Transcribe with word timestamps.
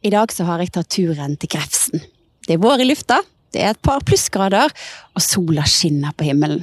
I 0.00 0.10
dag 0.10 0.32
så 0.32 0.46
har 0.48 0.62
jeg 0.62 0.72
tatt 0.72 0.88
turen 0.94 1.36
til 1.36 1.50
Grefsen. 1.52 2.00
Det 2.46 2.56
er 2.56 2.62
vår 2.62 2.80
i 2.80 2.88
lufta, 2.88 3.18
det 3.52 3.60
er 3.60 3.74
et 3.74 3.82
par 3.84 4.00
plussgrader, 4.06 4.72
og 5.12 5.24
sola 5.24 5.66
skinner 5.68 6.14
på 6.16 6.30
himmelen. 6.30 6.62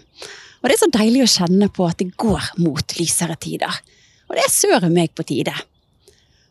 Og 0.58 0.66
det 0.66 0.74
er 0.74 0.82
så 0.82 0.90
deilig 0.96 1.22
å 1.26 1.30
kjenne 1.36 1.68
på 1.70 1.86
at 1.86 2.00
det 2.02 2.16
går 2.18 2.54
mot 2.64 2.96
lysere 2.98 3.38
tider. 3.38 3.78
Og 4.28 4.36
det 4.36 4.42
er 4.44 4.54
søren 4.54 4.96
meg 4.96 5.14
på 5.16 5.26
tide. 5.28 5.54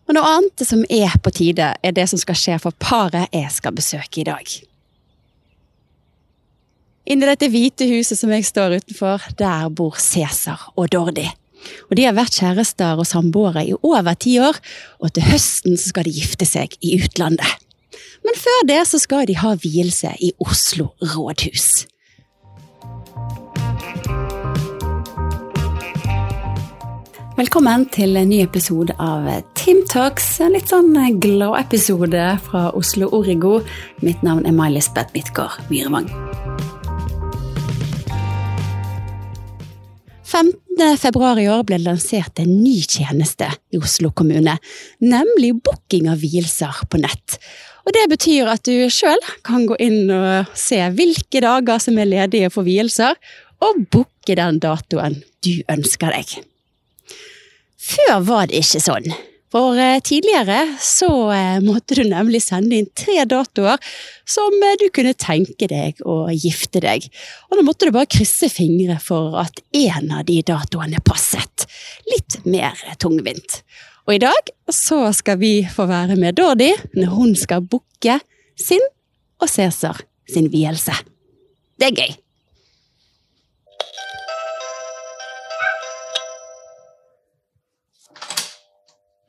Og 0.06 0.14
noe 0.14 0.30
annet 0.36 0.62
som 0.62 0.84
er 0.86 1.16
på 1.18 1.32
tide, 1.34 1.72
er 1.74 1.96
det 1.96 2.06
som 2.12 2.20
skal 2.22 2.38
skje 2.38 2.60
for 2.62 2.76
paret 2.78 3.34
jeg 3.34 3.50
skal 3.50 3.74
besøke 3.74 4.22
i 4.22 4.28
dag. 4.28 4.52
Inni 7.06 7.26
dette 7.26 7.50
hvite 7.50 7.86
huset 7.90 8.18
som 8.18 8.30
jeg 8.34 8.46
står 8.46 8.78
utenfor, 8.78 9.26
der 9.38 9.66
bor 9.74 9.98
Cæsar 9.98 10.70
og 10.76 10.90
Dordi. 10.94 11.26
Og 11.90 11.96
De 11.96 12.06
har 12.06 12.16
vært 12.16 12.38
kjærester 12.38 12.98
og 12.98 13.08
samboere 13.08 13.66
i 13.66 13.74
over 13.82 14.14
ti 14.14 14.38
år, 14.42 14.58
og 15.00 15.14
til 15.14 15.28
høsten 15.28 15.76
så 15.76 15.92
skal 15.92 16.06
de 16.06 16.14
gifte 16.16 16.48
seg 16.48 16.76
i 16.82 16.96
utlandet. 17.00 17.66
Men 18.26 18.38
før 18.38 18.64
det 18.68 18.80
så 18.90 18.98
skal 18.98 19.26
de 19.28 19.38
ha 19.38 19.54
vielse 19.62 20.10
i 20.20 20.32
Oslo 20.42 20.90
rådhus. 21.02 21.86
Velkommen 27.36 27.82
til 27.92 28.16
en 28.16 28.30
ny 28.32 28.38
episode 28.40 28.94
av 28.96 29.26
Team 29.60 29.82
Talks. 29.92 30.38
En 30.40 30.54
litt 30.56 30.72
sånn 30.72 30.96
glad-episode 31.20 32.30
fra 32.46 32.70
Oslo 32.72 33.10
Origo. 33.12 33.58
Mitt 34.00 34.24
navn 34.24 34.48
er 34.48 34.56
May-Lisbeth 34.56 35.12
Midtgaard 35.12 35.68
Myrvang. 35.68 36.08
15. 40.26 40.98
februar 40.98 41.38
i 41.38 41.46
år 41.46 41.62
ble 41.68 41.78
det 41.78 41.86
lansert 41.86 42.40
en 42.42 42.50
ny 42.58 42.80
tjeneste 42.82 43.46
i 43.70 43.78
Oslo 43.78 44.10
kommune, 44.10 44.56
nemlig 44.98 45.52
booking 45.62 46.08
av 46.10 46.18
vielser 46.18 46.82
på 46.90 46.98
nett. 46.98 47.38
Og 47.86 47.94
Det 47.94 48.08
betyr 48.10 48.50
at 48.50 48.66
du 48.66 48.90
sjøl 48.90 49.22
kan 49.46 49.68
gå 49.70 49.76
inn 49.78 50.10
og 50.10 50.50
se 50.58 50.80
hvilke 50.98 51.42
dager 51.44 51.78
som 51.78 52.00
er 52.02 52.10
ledige 52.10 52.50
for 52.50 52.66
vielser, 52.66 53.14
og 53.62 53.86
booke 53.86 54.34
den 54.34 54.58
datoen 54.60 55.20
du 55.46 55.54
ønsker 55.70 56.10
deg. 56.10 56.34
Før 57.78 58.18
var 58.26 58.50
det 58.50 58.64
ikke 58.64 58.82
sånn. 58.82 59.06
For 59.56 59.78
eh, 59.80 60.00
tidligere 60.04 60.76
så 60.80 61.08
eh, 61.32 61.60
måtte 61.64 61.96
du 61.96 62.02
nemlig 62.04 62.42
sende 62.44 62.76
inn 62.76 62.88
tre 62.92 63.22
datoer 63.24 63.80
som 64.28 64.52
eh, 64.60 64.74
du 64.76 64.90
kunne 64.92 65.14
tenke 65.16 65.64
deg 65.70 66.02
å 66.04 66.26
gifte 66.28 66.82
deg. 66.84 67.06
Og 67.48 67.56
da 67.56 67.64
måtte 67.64 67.88
du 67.88 67.94
bare 67.94 68.10
krysse 68.12 68.50
fingre 68.52 68.98
for 69.00 69.38
at 69.40 69.62
én 69.72 70.12
av 70.12 70.26
de 70.28 70.42
datoene 70.44 71.00
passet. 71.00 71.64
Litt 72.12 72.36
mer 72.44 72.76
tungvint. 73.00 73.62
Og 74.04 74.18
i 74.18 74.20
dag 74.26 74.52
så 74.68 75.00
skal 75.16 75.40
vi 75.40 75.54
få 75.64 75.88
være 75.88 76.20
med 76.20 76.36
Dordi 76.36 76.74
når 76.98 77.16
hun 77.16 77.32
skal 77.40 77.64
booke 77.64 78.20
sin 78.60 78.84
og 79.40 79.48
Cæsar 79.48 80.04
sin 80.28 80.52
vielse. 80.52 81.00
Det 81.80 81.94
er 81.94 81.96
gøy. 82.04 82.16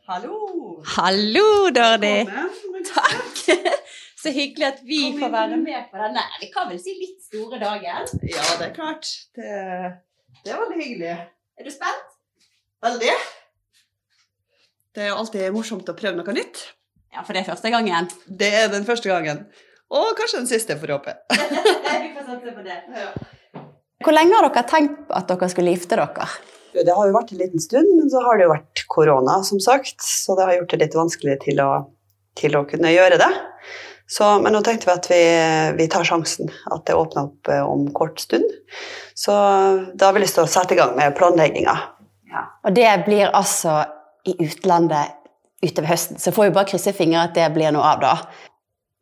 Hallo! 0.07 0.79
Hallo, 0.87 1.67
Dordi! 1.75 2.23
Takk! 2.87 3.39
Så 4.23 4.31
hyggelig 4.31 4.67
at 4.69 4.77
vi 4.87 5.01
får 5.19 5.33
være 5.33 5.57
med 5.59 5.89
på 5.91 5.99
denne 5.99 6.23
vi 6.39 6.47
kan 6.53 6.69
vel 6.69 6.79
si 6.79 6.93
litt 6.95 7.25
store 7.25 7.59
dagen. 7.59 8.07
Ja, 8.23 8.45
det 8.55 8.69
er 8.69 8.71
klart. 8.77 9.09
Det, 9.35 9.51
det 10.45 10.53
er 10.53 10.61
veldig 10.61 10.79
hyggelig. 10.79 11.11
Er 11.59 11.67
du 11.67 11.73
spent? 11.75 12.07
Veldig. 12.87 13.11
Det 14.95 15.09
er 15.09 15.11
alltid 15.11 15.51
morsomt 15.51 15.91
å 15.91 15.99
prøve 15.99 16.15
noe 16.21 16.39
nytt. 16.39 16.63
Ja, 17.11 17.27
for 17.27 17.35
det 17.35 17.43
er 17.43 17.51
første 17.51 17.75
gangen. 17.75 18.07
Det 18.31 18.53
er 18.63 18.71
den 18.71 18.87
første 18.87 19.11
gangen. 19.11 19.43
Og 19.91 20.13
kanskje 20.15 20.39
den 20.39 20.51
siste, 20.55 20.79
får 20.79 20.95
håpe. 21.01 21.17
vi 21.35 22.13
får 22.15 22.29
satse 22.31 22.55
på 22.55 22.63
det. 22.63 22.79
Ja. 22.95 23.11
Hvor 24.07 24.15
lenge 24.15 24.39
har 24.39 24.47
dere 24.47 24.69
tenkt 24.71 25.11
at 25.11 25.27
dere 25.35 25.51
skulle 25.51 25.75
gifte 25.75 25.99
dere? 25.99 26.31
Det 26.85 26.93
har 26.93 27.09
jo 27.09 27.15
vært 27.15 27.33
en 27.33 27.41
liten 27.41 27.61
stund, 27.63 27.89
men 27.97 28.09
så 28.11 28.21
har 28.25 28.37
det 28.37 28.47
jo 28.47 28.53
vært 28.53 28.83
korona, 28.91 29.39
som 29.47 29.61
sagt. 29.63 30.01
Så 30.03 30.37
det 30.37 30.47
har 30.47 30.57
gjort 30.59 30.73
det 30.73 30.81
litt 30.83 30.97
vanskelig 30.97 31.37
til 31.45 31.61
å, 31.63 31.71
til 32.39 32.57
å 32.59 32.65
kunne 32.69 32.93
gjøre 32.93 33.19
det. 33.21 33.31
Så, 34.07 34.23
men 34.39 34.55
nå 34.55 34.61
tenkte 34.63 34.87
vi 34.87 34.93
at 34.93 35.09
vi, 35.11 35.21
vi 35.81 35.89
tar 35.91 36.07
sjansen, 36.07 36.51
at 36.71 36.85
det 36.87 36.95
åpner 36.95 37.27
opp 37.27 37.51
eh, 37.51 37.63
om 37.63 37.89
kort 37.95 38.21
stund. 38.23 38.47
Så 39.17 39.33
da 39.35 40.07
har 40.07 40.15
vi 40.15 40.23
lyst 40.23 40.37
til 40.39 40.45
å 40.45 40.51
sette 40.51 40.77
i 40.77 40.79
gang 40.79 40.95
med 40.95 41.15
planlegginga. 41.17 41.75
Og 42.67 42.75
det 42.75 42.87
blir 43.07 43.31
altså 43.35 43.81
i 44.27 44.35
utlandet 44.43 45.15
utover 45.63 45.89
høsten, 45.89 46.19
så 46.21 46.31
får 46.31 46.47
vi 46.47 46.55
bare 46.55 46.69
krysse 46.69 46.93
fingre 46.95 47.23
at 47.25 47.35
det 47.35 47.47
blir 47.55 47.73
noe 47.73 47.95
av, 47.95 48.03
da. 48.03 48.13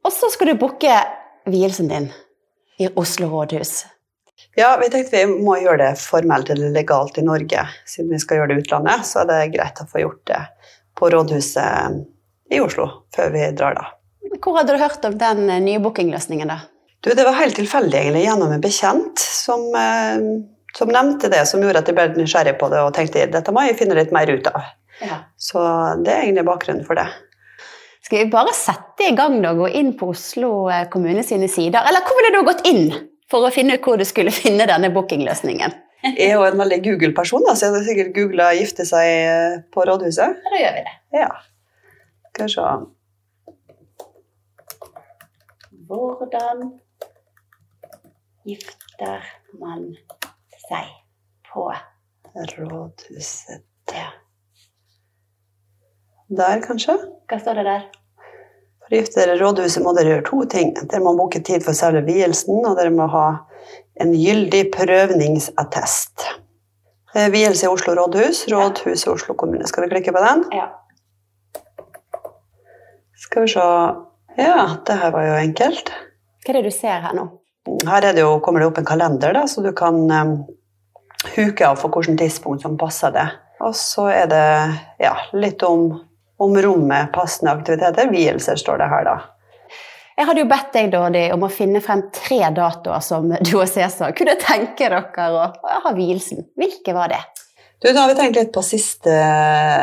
Og 0.06 0.14
så 0.14 0.30
skal 0.32 0.54
du 0.54 0.60
booke 0.62 0.94
vielsen 1.50 1.90
din 1.92 2.08
i 2.80 2.88
Oslo 2.96 3.28
rådhus. 3.32 3.84
Ja, 4.56 4.78
vi 4.80 4.88
tenkte 4.90 5.20
vi 5.20 5.44
må 5.44 5.58
gjøre 5.60 5.82
det 5.82 5.92
formelt 6.00 6.50
eller 6.54 6.72
legalt 6.72 7.18
i 7.20 7.26
Norge. 7.26 7.66
Siden 7.90 8.14
vi 8.14 8.20
skal 8.24 8.40
gjøre 8.40 8.54
det 8.54 8.56
i 8.56 8.64
utlandet, 8.64 9.04
så 9.08 9.26
er 9.26 9.32
det 9.32 9.40
greit 9.58 9.82
å 9.84 9.88
få 9.90 10.04
gjort 10.06 10.22
det 10.32 10.42
på 10.96 11.10
rådhuset 11.12 12.00
i 12.56 12.62
Oslo 12.64 12.88
før 13.16 13.34
vi 13.34 13.50
drar, 13.58 13.76
da. 13.76 13.92
Hvor 14.40 14.60
hadde 14.60 14.76
du 14.76 14.82
hørt 14.82 15.04
om 15.08 15.18
den 15.20 15.50
eh, 15.50 15.62
nye 15.64 15.82
bookingløsningen, 15.84 16.52
da? 16.52 16.62
Du, 17.04 17.12
det 17.14 17.26
var 17.28 17.36
helt 17.38 17.58
tilfeldig 17.60 18.00
egentlig 18.00 18.24
gjennom 18.26 18.54
en 18.56 18.64
bekjent 18.64 19.22
som, 19.22 19.68
eh, 19.76 20.24
som 20.78 20.92
nevnte 20.92 21.30
det, 21.34 21.44
som 21.50 21.64
gjorde 21.64 21.84
at 21.84 21.92
jeg 21.92 21.98
ble 21.98 22.08
nysgjerrig 22.16 22.56
på 22.62 22.70
det 22.72 22.82
og 22.82 22.94
tenkte 22.96 23.28
dette 23.32 23.54
må 23.54 23.66
jeg 23.68 23.78
finne 23.80 23.98
litt 24.00 24.14
mer 24.16 24.32
ut 24.32 24.48
av. 24.52 24.72
Ja. 25.04 25.20
Så 25.36 25.60
det 26.06 26.14
er 26.14 26.24
egentlig 26.24 26.48
bakgrunnen 26.48 26.88
for 26.88 26.98
det. 27.00 27.10
Skal 28.06 28.22
vi 28.22 28.32
bare 28.32 28.54
sette 28.56 29.10
i 29.10 29.16
gang 29.18 29.42
da, 29.44 29.52
gå 29.58 29.68
inn 29.76 29.96
på 30.00 30.14
Oslo 30.14 30.70
eh, 30.72 30.88
kommune 30.94 31.26
sine 31.28 31.52
sider? 31.52 31.84
Eller 31.84 32.06
hvor 32.06 32.20
ville 32.22 32.32
du 32.38 32.48
gått 32.48 32.66
inn 32.70 32.88
for 33.32 33.46
å 33.46 33.54
finne 33.54 33.78
ut 33.78 33.86
hvor 33.86 33.98
du 34.00 34.06
skulle 34.08 34.34
finne 34.44 34.68
denne 34.70 34.92
bookingløsningen? 34.96 35.82
Jeg 36.06 36.28
er 36.28 36.36
jo 36.36 36.44
en 36.46 36.60
veldig 36.60 36.78
Google-person, 36.86 37.48
så 37.50 37.66
jeg 37.66 37.74
hadde 37.74 37.86
sikkert 37.88 38.12
googla 38.14 38.52
'gifte 38.54 38.86
seg 38.86 39.08
eh, 39.10 39.56
på 39.74 39.86
rådhuset'. 39.90 40.36
Da 40.52 40.60
gjør 40.62 40.76
vi 40.76 40.84
det. 40.86 40.96
Ja. 41.18 41.32
Skal 42.30 42.46
vi 42.46 42.52
se. 42.54 42.62
Hvordan 45.90 46.62
gifter 48.46 49.26
man 49.58 49.96
seg 50.68 50.94
på 51.50 51.72
Rådhuset 52.36 53.94
ja. 53.96 54.10
Der, 56.28 56.62
kanskje? 56.66 56.98
Hva 57.30 57.38
står 57.40 57.62
det 57.62 57.66
der? 57.68 57.86
I 58.96 59.38
rådhuset 59.40 59.84
må 59.84 59.94
dere 59.98 60.16
gjøre 60.16 60.26
to 60.30 60.46
ting. 60.52 60.74
Dere 60.78 61.04
må 61.04 61.16
booke 61.18 61.42
tid 61.44 61.66
for 61.66 61.78
selve 61.78 62.06
vielsen, 62.08 62.62
og 62.64 62.78
dere 62.80 62.94
må 62.94 63.10
ha 63.12 63.28
en 64.02 64.14
gyldig 64.16 64.70
prøvningsattest. 64.76 66.28
Eh, 67.16 67.30
Vielse 67.32 67.66
i 67.66 67.72
Oslo 67.72 67.96
rådhus, 67.96 68.46
rådhuset 68.52 69.12
Oslo 69.12 69.36
kommune. 69.40 69.68
Skal 69.68 69.86
vi 69.86 69.94
klikke 69.94 70.16
på 70.16 70.24
den? 70.24 70.44
Ja. 70.56 70.68
Skal 73.16 73.46
vi 73.46 73.54
se 73.56 73.70
Ja, 74.38 74.76
det 74.88 74.96
her 75.00 75.12
var 75.12 75.24
jo 75.24 75.36
enkelt. 75.40 75.92
Hva 76.44 76.52
er 76.52 76.58
det 76.60 76.68
du 76.68 76.76
ser 76.76 77.00
her 77.06 77.14
nå? 77.16 77.30
Her 77.88 78.04
er 78.04 78.14
det 78.14 78.26
jo, 78.26 78.34
kommer 78.44 78.60
det 78.60 78.68
opp 78.68 78.82
en 78.82 78.88
kalender, 78.88 79.32
da, 79.34 79.46
så 79.48 79.64
du 79.64 79.72
kan 79.74 79.96
um, 80.12 80.34
huke 81.38 81.64
av 81.66 81.80
for 81.80 81.90
hvilket 81.90 82.20
tidspunkt 82.20 82.66
som 82.66 82.76
passer 82.78 83.16
det. 83.16 83.26
Og 83.64 83.72
så 83.80 84.10
er 84.12 84.28
det 84.30 84.44
ja, 85.00 85.16
litt 85.34 85.64
om, 85.64 85.88
om 86.38 86.58
rommet, 86.62 87.14
passende 87.16 87.54
aktiviteter. 87.56 88.12
Vielser 88.12 88.60
står 88.60 88.82
det 88.82 88.90
her, 88.92 89.08
da. 89.08 89.16
Jeg 90.16 90.30
hadde 90.30 90.44
jo 90.46 90.48
bedt 90.48 90.70
deg 90.72 90.92
Dordi, 90.94 91.24
om 91.36 91.44
å 91.44 91.52
finne 91.52 91.82
frem 91.84 92.06
tre 92.16 92.40
datoer 92.56 93.02
som 93.04 93.28
du 93.36 93.56
og 93.58 93.68
Cæsar 93.68 94.14
kunne 94.16 94.38
tenke 94.40 94.88
dere 94.88 95.32
å 95.36 95.50
ha 95.84 95.92
vielsen. 95.96 96.46
Hvilke 96.56 96.96
var 96.96 97.12
det? 97.12 97.20
Du, 97.84 97.90
da 97.92 98.06
har 98.06 98.14
vi 98.14 98.16
tenkt 98.18 98.38
litt 98.40 98.54
på 98.56 98.64
siste 98.64 99.12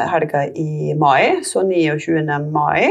helga 0.09 0.47
i 0.59 0.95
mai, 0.99 1.45
så 1.45 1.61
29. 1.67 2.25
mai. 2.49 2.89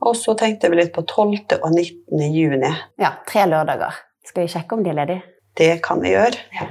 Og 0.00 0.16
så 0.16 0.32
tenkte 0.38 0.70
vi 0.72 0.80
litt 0.80 0.94
på 0.94 1.04
12. 1.04 1.58
og 1.60 1.68
19. 1.68 2.24
juni. 2.32 2.72
Ja, 2.98 3.12
tre 3.28 3.44
lørdager. 3.50 4.00
Skal 4.26 4.46
vi 4.46 4.54
sjekke 4.54 4.78
om 4.78 4.82
de 4.82 4.94
er 4.94 4.98
ledige? 5.02 5.26
Det 5.60 5.74
kan 5.84 6.00
vi 6.00 6.14
gjøre. 6.14 6.40
Ja. 6.56 6.70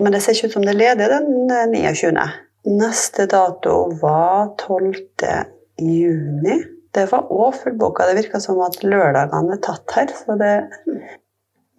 Men 0.00 0.16
det 0.16 0.22
ser 0.24 0.32
ikke 0.32 0.48
ut 0.48 0.56
som 0.56 0.64
det 0.64 0.72
er 0.72 0.80
ledig 0.80 1.10
den 1.12 1.52
eh, 1.52 1.92
29. 1.92 2.24
Neste 2.68 3.26
dato 3.30 3.90
var 4.02 4.52
12. 4.60 4.94
juni. 5.80 6.58
Det 6.94 7.06
var 7.12 7.30
òg 7.32 7.54
fullboka. 7.62 8.06
Det 8.06 8.18
virka 8.18 8.40
som 8.42 8.60
at 8.66 8.82
lørdagene 8.84 9.56
er 9.56 9.62
tatt 9.64 9.96
her, 9.96 10.12
så 10.12 10.36
det 10.40 10.54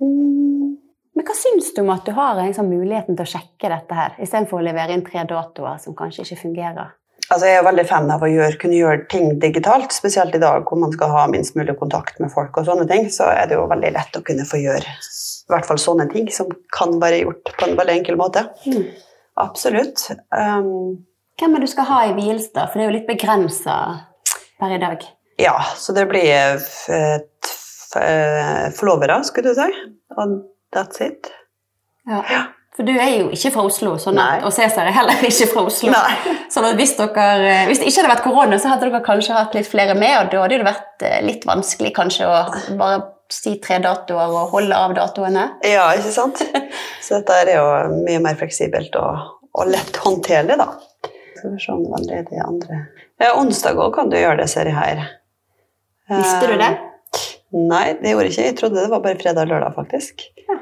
mm. 0.01 0.77
Men 1.11 1.27
hva 1.27 1.35
syns 1.37 1.67
du 1.75 1.83
om 1.83 1.91
at 1.93 2.07
du 2.07 2.15
har 2.17 2.39
en 2.39 2.53
sånn 2.55 2.71
muligheten 2.71 3.17
til 3.17 3.27
å 3.27 3.29
sjekke 3.29 3.69
dette 3.69 3.93
her, 3.93 4.15
istedenfor 4.23 4.57
å 4.57 4.65
levere 4.65 4.95
inn 4.95 5.03
tre 5.05 5.21
datoer 5.29 5.77
som 5.83 5.93
kanskje 5.97 6.23
ikke 6.23 6.39
fungerer? 6.47 6.95
Altså, 7.27 7.45
jeg 7.45 7.59
er 7.59 7.67
veldig 7.67 7.85
fan 7.87 8.09
av 8.11 8.23
å 8.25 8.29
gjøre, 8.31 8.57
kunne 8.59 8.79
gjøre 8.79 9.05
ting 9.11 9.35
digitalt, 9.39 9.93
spesielt 9.93 10.33
i 10.35 10.41
dag 10.41 10.65
hvor 10.65 10.79
man 10.81 10.95
skal 10.95 11.13
ha 11.13 11.27
minst 11.29 11.55
mulig 11.59 11.75
kontakt 11.79 12.17
med 12.23 12.31
folk. 12.33 12.57
og 12.57 12.65
sånne 12.65 12.87
ting, 12.89 13.05
Så 13.11 13.29
er 13.29 13.45
det 13.47 13.59
jo 13.59 13.67
veldig 13.69 13.91
lett 13.93 14.17
å 14.17 14.23
kunne 14.25 14.47
få 14.47 14.63
gjøre 14.63 14.87
i 14.87 15.53
hvert 15.53 15.67
fall 15.67 15.79
sånne 15.83 16.07
ting 16.11 16.29
som 16.31 16.49
kan 16.71 16.97
være 16.99 17.21
gjort 17.25 17.53
på 17.59 17.67
en 17.67 17.77
veldig 17.77 17.95
enkel 17.99 18.17
måte. 18.17 18.47
Mm. 18.65 18.87
Absolutt. 19.41 20.05
Um, 20.29 21.01
Hvem 21.39 21.55
er 21.55 21.63
det 21.63 21.67
du 21.69 21.73
skal 21.73 21.89
ha 21.89 21.99
i 22.11 22.13
da? 22.53 22.67
For 22.67 22.77
det 22.77 22.83
er 22.83 22.89
jo 22.89 22.97
litt 22.99 23.09
begrensa. 23.09 23.75
per 24.59 24.75
i 24.75 24.77
dag? 24.77 25.03
Ja, 25.41 25.57
så 25.75 25.93
det 25.93 26.05
blir 26.09 26.29
eh, 26.29 27.19
forlovere, 28.77 29.23
skulle 29.25 29.49
du 29.49 29.57
si. 29.57 29.69
Og 30.17 30.35
that's 30.75 31.01
it. 31.01 31.31
Ja. 32.07 32.43
For 32.75 32.87
du 32.87 32.93
er 32.93 33.09
jo 33.17 33.31
ikke 33.35 33.51
fra 33.51 33.63
Oslo, 33.67 33.97
sånn 33.99 34.19
at, 34.21 34.45
og 34.47 34.53
Cæsar 34.55 34.87
er 34.87 34.95
heller 34.95 35.25
ikke 35.27 35.49
fra 35.51 35.65
Oslo. 35.67 35.91
Nei. 35.91 36.35
Sånn 36.53 36.67
at 36.69 36.77
hvis, 36.79 36.93
dere, 36.95 37.65
hvis 37.67 37.81
det 37.81 37.89
ikke 37.89 37.99
hadde 37.99 38.11
vært 38.13 38.23
korona, 38.23 38.59
så 38.59 38.71
hadde 38.71 38.87
dere 38.87 39.01
kanskje 39.03 39.35
hatt 39.35 39.57
litt 39.57 39.67
flere 39.67 39.95
med, 39.97 40.13
og 40.21 40.31
da 40.31 40.45
hadde 40.45 40.61
det 40.61 40.67
vært 40.69 41.03
eh, 41.07 41.19
litt 41.25 41.43
vanskelig 41.47 41.91
kanskje 41.97 42.29
å 42.29 42.37
bare 42.79 43.01
si 43.33 43.55
tre 43.63 43.79
datoer 43.83 44.33
og 44.35 44.55
holde 44.55 44.77
av 44.77 44.95
datoene. 44.97 45.47
Ja, 45.67 45.89
ikke 45.97 46.13
sant? 46.15 46.41
Så 47.05 47.19
dette 47.19 47.37
er 47.43 47.53
jo 47.55 48.01
mye 48.05 48.21
mer 48.23 48.39
fleksibelt 48.39 48.95
og, 48.99 49.37
og 49.55 49.71
lett 49.71 49.99
håndterlig, 50.03 50.59
da. 50.61 50.69
Skal 51.37 51.55
vi 51.55 51.63
se 51.63 51.73
om 51.73 51.81
det 51.83 51.91
var 51.95 52.03
ledig 52.05 52.37
andre 52.43 52.83
ja, 53.21 53.31
Onsdag 53.37 53.79
òg 53.81 53.95
kan 53.95 54.09
du 54.11 54.17
gjøre 54.17 54.39
det, 54.41 54.47
ser 54.49 54.69
jeg 54.69 54.77
her. 54.77 55.03
Visste 56.09 56.47
du 56.49 56.55
det? 56.59 56.69
Eh, 56.71 56.87
Nei, 57.51 57.85
det 57.99 58.13
gjorde 58.13 58.29
jeg 58.29 58.33
ikke. 58.33 58.45
Jeg 58.47 58.57
trodde 58.59 58.79
det 58.79 58.91
var 58.91 59.03
bare 59.03 59.19
fredag 59.19 59.45
og 59.45 59.51
lørdag, 59.51 59.75
faktisk. 59.75 60.23
Ja. 60.47 60.57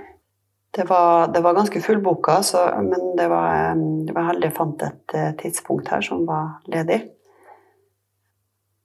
Det, 0.76 0.86
var, 0.90 1.30
det 1.34 1.42
var 1.46 1.56
ganske 1.58 1.82
fullboka, 1.82 2.40
så, 2.46 2.66
men 2.84 3.14
det 3.18 3.30
var, 3.32 3.48
eh, 3.70 3.84
det 4.08 4.16
var 4.16 4.28
heldig 4.32 4.50
jeg 4.50 4.58
fant 4.58 4.86
et 4.88 5.16
eh, 5.16 5.32
tidspunkt 5.40 5.92
her 5.94 6.04
som 6.06 6.26
var 6.28 6.60
ledig. 6.72 7.00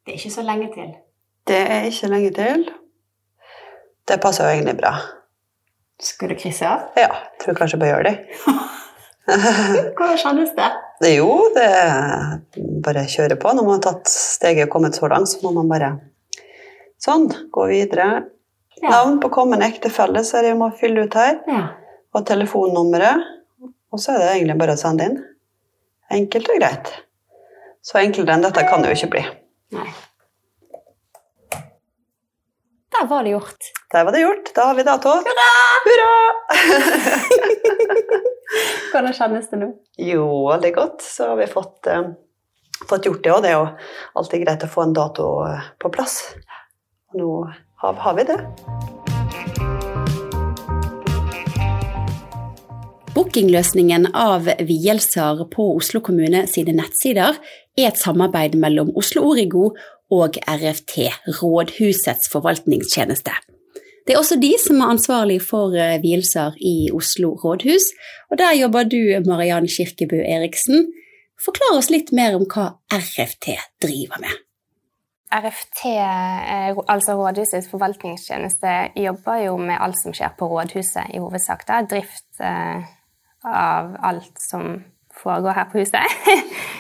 Det 0.05 0.13
er 0.13 0.21
ikke 0.21 0.35
så 0.37 0.45
lenge 0.45 0.71
til. 0.75 0.95
Det 1.49 1.61
er 1.77 1.89
ikke 1.89 2.13
lenge 2.13 2.33
til. 2.37 2.67
Det 4.09 4.21
passer 4.23 4.45
jo 4.47 4.55
egentlig 4.57 4.77
bra. 4.81 4.95
Skal 6.03 6.33
du 6.33 6.37
krysse 6.39 6.69
av? 6.69 6.89
Ja, 6.99 7.11
tror 7.41 7.57
kanskje 7.57 7.79
jeg 7.79 7.85
bare 7.85 7.93
gjør 7.95 8.09
det. 8.09 8.17
Hvordan 9.97 10.19
kjennes 10.21 10.51
det? 10.57 10.71
Jo 11.15 11.29
det 11.55 11.69
bare 12.85 13.07
kjøre 13.09 13.39
på. 13.41 13.55
Når 13.57 13.67
man 13.67 13.79
har 13.79 13.85
tatt 13.87 14.11
steget 14.11 14.69
og 14.69 14.75
kommet 14.75 14.99
så 14.99 15.09
langt, 15.09 15.31
så 15.31 15.41
må 15.45 15.55
man 15.57 15.71
bare 15.71 15.95
sånn, 17.01 17.29
gå 17.53 17.69
videre. 17.71 18.09
Ja. 18.83 18.91
Navn 18.91 19.21
på 19.23 19.31
kommende 19.33 19.69
ektefelle 19.71 20.25
så 20.27 20.39
er 20.39 20.45
det 20.45 20.53
jeg 20.53 20.61
må 20.61 20.71
fylle 20.77 21.07
ut 21.07 21.17
her. 21.17 21.39
Ja. 21.49 21.63
Og 22.15 22.27
telefonnummeret. 22.29 23.31
Og 23.95 24.03
så 24.03 24.15
er 24.15 24.21
det 24.21 24.33
egentlig 24.35 24.59
bare 24.61 24.75
å 24.77 24.81
sende 24.81 25.09
inn. 25.09 25.21
Enkelt 26.13 26.51
og 26.51 26.59
greit. 26.61 26.91
Så 27.85 28.01
enklere 28.01 28.37
enn 28.37 28.45
dette 28.45 28.65
kan 28.69 28.83
det 28.83 28.93
jo 28.93 28.99
ikke 28.99 29.13
bli. 29.15 29.25
Nei. 29.77 29.89
Der 33.01 33.07
var 33.07 33.23
det 33.23 33.31
gjort. 33.31 33.59
Der 33.93 34.05
var 34.05 34.13
det 34.13 34.21
gjort. 34.21 34.55
Da 34.55 34.65
har 34.65 34.75
vi 34.75 34.83
dato. 34.83 35.09
Hurra! 35.87 36.15
Hvordan 38.93 39.17
kjennes 39.17 39.49
det 39.51 39.59
nå? 39.59 39.71
Jo, 39.99 40.27
veldig 40.53 40.73
godt. 40.77 41.03
Så 41.03 41.33
har 41.33 41.41
vi 41.41 41.49
fått, 41.51 41.87
eh, 41.91 42.07
fått 42.89 43.09
gjort 43.09 43.25
det, 43.25 43.33
òg. 43.35 43.43
det 43.43 43.51
er 43.51 43.59
jo 43.59 43.67
alltid 44.21 44.47
greit 44.47 44.67
å 44.67 44.71
få 44.71 44.87
en 44.87 44.95
dato 44.95 45.27
eh, 45.49 45.67
på 45.83 45.91
plass. 45.91 46.21
Nå 47.19 47.31
har, 47.83 47.99
har 48.07 48.15
vi 48.15 48.29
det. 48.31 48.39
Bookingløsningen 53.15 54.09
av 54.15 54.47
vielser 54.67 55.45
på 55.51 55.69
Oslo 55.77 56.01
kommune 56.03 56.47
sine 56.51 56.75
nettsider 56.79 57.39
er 57.79 57.91
et 57.91 57.99
samarbeid 57.99 58.55
mellom 58.59 58.91
Oslo 58.99 59.23
Origo 59.33 59.73
og 60.15 60.39
RFT, 60.49 61.11
Rådhusets 61.41 62.31
forvaltningstjeneste. 62.33 63.35
Det 64.07 64.13
er 64.13 64.21
også 64.21 64.37
de 64.37 64.53
som 64.61 64.81
er 64.81 64.93
ansvarlig 64.93 65.39
for 65.43 65.73
eh, 65.81 65.97
vielser 66.03 66.57
i 66.61 66.91
Oslo 66.93 67.33
rådhus, 67.45 67.87
og 68.31 68.39
der 68.39 68.53
jobber 68.61 68.85
du, 68.85 69.01
Mariann 69.27 69.69
Kirkebu 69.69 70.19
Eriksen. 70.21 70.91
Forklar 71.45 71.79
oss 71.79 71.89
litt 71.91 72.13
mer 72.13 72.37
om 72.37 72.45
hva 72.45 72.67
RFT 72.93 73.55
driver 73.83 74.21
med. 74.21 74.43
RFT, 75.35 75.87
eh, 75.89 76.77
altså 76.85 77.17
Rådhusets 77.17 77.71
forvaltningstjeneste, 77.73 78.75
jobber 79.07 79.41
jo 79.47 79.57
med 79.57 79.81
alt 79.81 79.99
som 80.03 80.13
skjer 80.13 80.37
på 80.39 80.53
rådhuset 80.53 81.17
i 81.17 81.23
hovedsak. 81.25 81.65
Da. 81.69 81.81
Drift 81.89 82.45
eh, 82.45 82.85
av 83.49 83.97
alt 84.05 84.37
som 84.51 84.83
foregår 85.17 85.57
her 85.57 85.73
på 85.73 85.81
huset. 85.81 86.01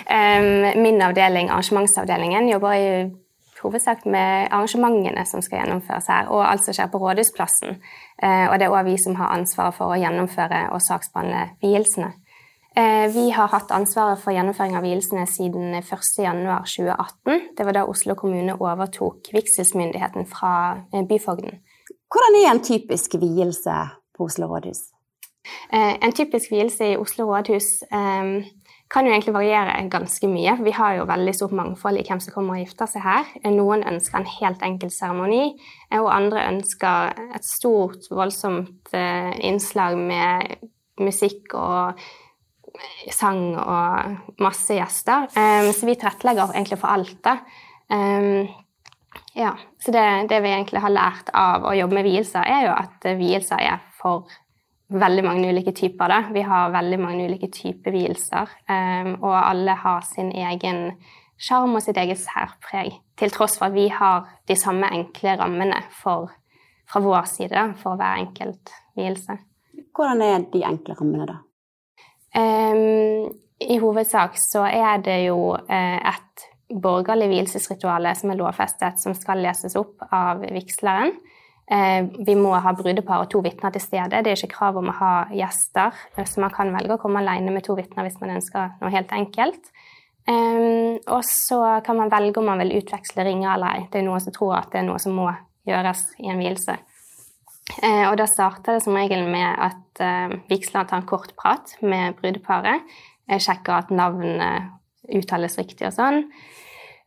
Min 0.85 1.03
avdeling, 1.03 1.49
arrangementsavdelingen, 1.49 2.49
jobber 2.53 2.75
i 2.77 2.89
hovedsak 3.65 4.05
med 4.07 4.49
arrangementene 4.53 5.25
som 5.27 5.43
skal 5.43 5.63
gjennomføres 5.63 6.09
her, 6.09 6.29
og 6.31 6.45
alt 6.47 6.65
som 6.65 6.77
skjer 6.77 6.91
på 6.93 7.01
Rådhusplassen. 7.03 7.81
Eh, 8.23 8.47
Og 8.51 8.59
det 8.59 8.67
er 8.67 8.75
òg 8.75 8.85
vi 8.85 8.97
som 8.99 9.17
har 9.17 9.33
ansvaret 9.35 9.75
for 9.75 9.93
å 9.93 9.99
gjennomføre 9.99 10.69
og 10.73 10.81
saksbehandle 10.81 11.51
vielsene. 11.63 12.13
Eh, 12.77 13.09
Vi 13.15 13.31
har 13.31 13.49
hatt 13.49 13.71
ansvaret 13.71 14.19
for 14.19 14.33
gjennomføring 14.33 14.77
av 14.77 14.83
vielsene 14.83 15.27
siden 15.27 15.75
1.1.2018. 15.75 17.55
Det 17.57 17.65
var 17.67 17.73
da 17.73 17.85
Oslo 17.87 18.15
kommune 18.15 18.57
overtok 18.61 19.33
vigselsmyndigheten 19.33 20.27
fra 20.27 20.85
eh, 20.93 21.03
byfogden. 21.03 21.61
Hvordan 22.11 22.41
er 22.41 22.51
en 22.51 22.63
typisk 22.63 23.15
vielse 23.21 23.75
på 24.17 24.25
Oslo 24.25 24.47
rådhus? 24.47 24.91
En 25.73 26.13
typisk 26.13 26.51
vielse 26.53 26.93
i 26.93 26.97
Oslo 26.97 27.27
rådhus 27.27 27.83
kan 28.93 29.07
jo 29.07 29.13
egentlig 29.13 29.35
variere 29.35 29.79
ganske 29.91 30.29
mye. 30.31 30.57
Vi 30.63 30.75
har 30.77 30.99
jo 30.99 31.07
veldig 31.09 31.35
stort 31.35 31.55
mangfold 31.57 31.99
i 31.99 32.05
hvem 32.07 32.21
som 32.23 32.35
kommer 32.35 32.59
og 32.59 32.63
gifter 32.67 32.91
seg 32.91 33.03
her. 33.03 33.31
Eh, 33.43 33.51
Noen 33.51 33.83
ønsker 33.91 34.21
en 34.21 34.29
helt 34.39 34.63
enkel 34.63 34.93
seremoni, 34.95 35.55
eh, 35.91 36.01
og 36.01 36.13
andre 36.15 36.45
ønsker 36.53 37.15
et 37.35 37.49
stort, 37.49 38.07
voldsomt 38.11 38.93
eh, 38.95 39.33
innslag 39.49 39.97
med 39.99 40.69
musikk 41.01 41.57
og 41.59 42.05
sang 43.15 43.55
og 43.59 44.39
masse 44.43 44.75
gjester. 44.77 45.29
Eh, 45.37 45.71
Så 45.73 45.87
vi 45.87 45.97
tilrettelegger 45.97 46.55
egentlig 46.55 46.79
for 46.79 46.93
alt, 46.95 47.17
da. 47.25 47.39
Eh, 47.91 48.61
Ja, 49.35 49.57
så 49.83 49.91
det, 49.91 50.29
det 50.31 50.41
vi 50.43 50.51
egentlig 50.51 50.81
har 50.83 50.91
lært 50.91 51.31
av 51.35 51.65
å 51.67 51.75
jobbe 51.75 51.95
med 51.95 52.07
vielser, 52.07 52.43
er 52.47 52.67
jo 52.69 52.73
at 52.75 53.05
eh, 53.07 53.17
vielser 53.19 53.63
er 53.63 53.81
for 53.99 54.29
veldig 54.93 55.25
mange 55.25 55.51
ulike 55.53 55.73
typer. 55.73 56.09
Da. 56.13 56.21
Vi 56.35 56.43
har 56.45 56.73
veldig 56.75 57.01
mange 57.01 57.27
ulike 57.29 57.49
typer 57.53 57.95
vielser, 57.95 58.51
um, 58.69 59.15
og 59.23 59.37
alle 59.39 59.77
har 59.81 60.05
sin 60.09 60.33
egen 60.33 60.87
sjarm 61.41 61.75
og 61.77 61.83
sitt 61.85 61.99
eget 62.01 62.21
særpreg. 62.23 63.01
Til 63.19 63.33
tross 63.35 63.59
for 63.59 63.71
at 63.71 63.77
vi 63.77 63.89
har 63.93 64.29
de 64.49 64.57
samme 64.59 64.91
enkle 64.95 65.37
rammene 65.41 65.81
for, 66.03 66.31
fra 66.91 67.03
vår 67.03 67.29
side 67.31 67.55
da, 67.55 67.69
for 67.79 67.99
hver 68.01 68.23
enkelt 68.23 68.75
vielse. 68.99 69.39
Hvordan 69.95 70.23
er 70.23 70.47
de 70.53 70.65
enkle 70.67 70.97
rammene, 70.99 71.27
da? 71.31 71.41
Um, 72.35 73.31
I 73.63 73.79
hovedsak 73.79 74.39
så 74.43 74.65
er 74.67 74.99
det 75.03 75.21
jo 75.29 75.55
eh, 75.55 76.01
et 76.03 76.47
borgerlig 76.83 77.29
vielsesrituale 77.31 78.15
som 78.19 78.33
er 78.33 78.41
lovfestet, 78.41 78.99
som 79.03 79.15
skal 79.15 79.43
leses 79.45 79.77
opp 79.79 80.03
av 80.11 80.43
vigsleren. 80.43 81.15
Eh, 81.65 82.05
vi 82.27 82.35
må 82.37 82.53
ha 82.61 82.73
brudepar 82.77 83.25
og 83.25 83.31
to 83.33 83.41
vitner 83.45 83.73
til 83.73 83.81
stede. 83.81 84.21
Det 84.21 84.33
er 84.33 84.37
ikke 84.37 84.57
krav 84.59 84.77
om 84.77 84.91
å 84.93 84.99
ha 84.99 85.13
gjester, 85.33 85.95
eh, 86.17 86.27
så 86.29 86.43
man 86.45 86.53
kan 86.53 86.73
velge 86.75 86.99
å 86.99 87.01
komme 87.01 87.23
alene 87.23 87.55
med 87.55 87.65
to 87.65 87.77
vitner 87.79 88.05
hvis 88.05 88.21
man 88.21 88.37
ønsker 88.37 88.75
noe 88.83 88.93
helt 88.93 89.15
enkelt. 89.17 89.73
Um, 90.25 90.97
og 91.13 91.21
så 91.29 91.59
kan 91.85 91.99
man 91.99 92.09
velge 92.09 92.41
om 92.41 92.47
man 92.49 92.63
vil 92.63 92.79
utveksle 92.79 93.27
ringer 93.27 93.51
eller 93.55 93.77
ei. 93.77 93.83
Det 93.93 94.01
er 94.01 94.07
noen 94.07 94.23
som 94.25 94.33
tror 94.33 94.55
at 94.57 94.71
det 94.73 94.81
er 94.81 94.87
noe 94.87 95.01
som 95.03 95.13
må 95.13 95.27
gjøres 95.69 96.07
i 96.25 96.31
en 96.33 96.41
vielse. 96.41 96.79
Eh, 97.81 98.05
og 98.09 98.17
da 98.21 98.27
starter 98.29 98.77
det 98.77 98.85
som 98.85 98.97
regel 98.97 99.25
med 99.29 99.49
at 99.67 100.01
eh, 100.05 100.33
vigsleren 100.49 100.89
tar 100.89 101.01
en 101.01 101.09
kort 101.09 101.33
prat 101.37 101.77
med 101.85 102.17
brudeparet. 102.21 102.85
eh, 103.29 103.41
sjekker 103.41 103.77
at 103.77 103.93
navnet 103.93 104.73
uttales 105.13 105.59
riktig 105.61 105.89
og 105.89 105.97
sånn. 105.97 106.25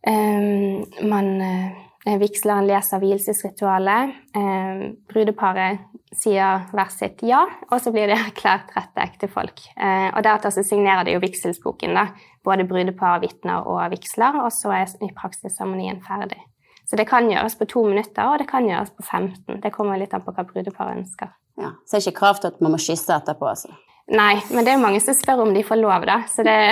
Man 0.07 1.29
eh, 1.41 1.86
Vigsleren 2.15 2.67
leser 2.69 3.01
vielsesritualet. 3.03 4.13
Eh, 4.37 4.83
brudeparet 5.11 5.81
sier 6.15 6.63
hvert 6.71 6.93
sitt 6.95 7.23
ja, 7.27 7.41
og 7.67 7.81
så 7.83 7.91
blir 7.91 8.07
det 8.07 8.19
erklært 8.29 8.71
rette 8.77 9.03
ektefolk. 9.03 9.65
Eh, 9.75 10.09
og 10.13 10.21
Deretter 10.23 10.53
så 10.55 10.63
signerer 10.63 11.07
de 11.07 11.17
jo 11.17 11.23
vigselsboken, 11.23 11.97
da. 11.97 12.07
Både 12.47 12.67
brudepar, 12.69 13.19
vitner 13.23 13.67
og 13.67 13.81
vigsler. 13.91 14.39
Og 14.45 14.53
så 14.55 14.71
er 14.77 14.93
i 15.03 15.11
praksis 15.15 15.57
seremonien 15.57 15.99
ferdig. 16.05 16.39
Så 16.87 16.95
det 16.95 17.09
kan 17.09 17.27
gjøres 17.27 17.57
på 17.59 17.67
to 17.67 17.83
minutter, 17.83 18.23
og 18.31 18.39
det 18.39 18.47
kan 18.47 18.63
gjøres 18.63 18.93
på 18.95 19.03
15. 19.03 19.59
Det 19.63 19.73
kommer 19.75 19.99
litt 19.99 20.13
an 20.15 20.23
på 20.23 20.31
hva 20.31 20.47
brudeparet 20.47 21.01
ønsker. 21.01 21.33
Ja, 21.59 21.73
så 21.83 21.97
er 21.97 22.05
ikke 22.05 22.21
krav 22.21 22.39
til 22.39 22.53
at 22.53 22.61
man 22.63 22.71
må 22.71 22.79
kysse 22.79 23.11
etterpå? 23.11 23.49
altså. 23.49 23.73
Nei, 24.07 24.37
men 24.55 24.63
det 24.63 24.71
er 24.71 24.79
mange 24.79 25.01
som 25.03 25.15
spør 25.15 25.41
om 25.43 25.49
de 25.55 25.65
får 25.67 25.81
lov, 25.81 26.05
da. 26.07 26.21
Så 26.31 26.45
det 26.47 26.57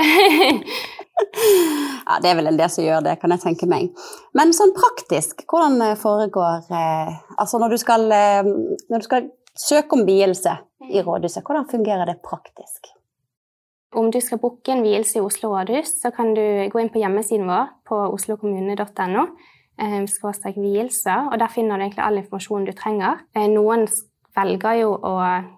Ja, 2.06 2.20
Det 2.22 2.30
er 2.30 2.38
vel 2.38 2.48
en 2.48 2.60
del 2.60 2.70
som 2.72 2.86
gjør 2.86 3.04
det, 3.04 3.18
kan 3.20 3.34
jeg 3.34 3.44
tenke 3.44 3.68
meg. 3.68 3.90
Men 4.36 4.54
sånn 4.56 4.72
praktisk, 4.76 5.44
hvordan 5.52 5.82
eh, 5.84 5.98
foregår 6.00 6.70
eh, 6.72 7.12
Altså 7.40 7.60
når 7.60 7.76
du 7.76 7.78
skal, 7.82 8.06
eh, 8.12 8.48
når 8.92 9.04
du 9.04 9.08
skal 9.08 9.28
søke 9.56 9.98
om 9.98 10.06
vielse 10.08 10.54
i 10.92 11.04
rådhuset, 11.04 11.44
hvordan 11.44 11.68
fungerer 11.72 12.08
det 12.08 12.22
praktisk? 12.24 12.92
Om 13.96 14.10
du 14.12 14.20
skal 14.24 14.40
booke 14.40 14.72
en 14.72 14.84
vielse 14.84 15.20
i 15.20 15.24
Oslo 15.24 15.54
rådhus, 15.54 15.94
så 16.04 16.12
kan 16.16 16.34
du 16.36 16.44
gå 16.72 16.82
inn 16.82 16.92
på 16.92 17.00
hjemmesiden 17.00 17.48
vår 17.48 17.70
på 17.88 18.00
oslokommune.no. 18.16 19.28
eh, 19.82 20.02
skråstrek 20.12 20.60
vielser, 20.60 21.32
og 21.32 21.40
Der 21.40 21.52
finner 21.52 21.76
du 21.76 21.88
egentlig 21.88 22.04
all 22.04 22.20
informasjon 22.20 22.68
du 22.68 22.76
trenger. 22.76 23.24
Noen 23.52 23.88
velger 24.36 24.82
jo 24.82 24.92
å 24.96 25.14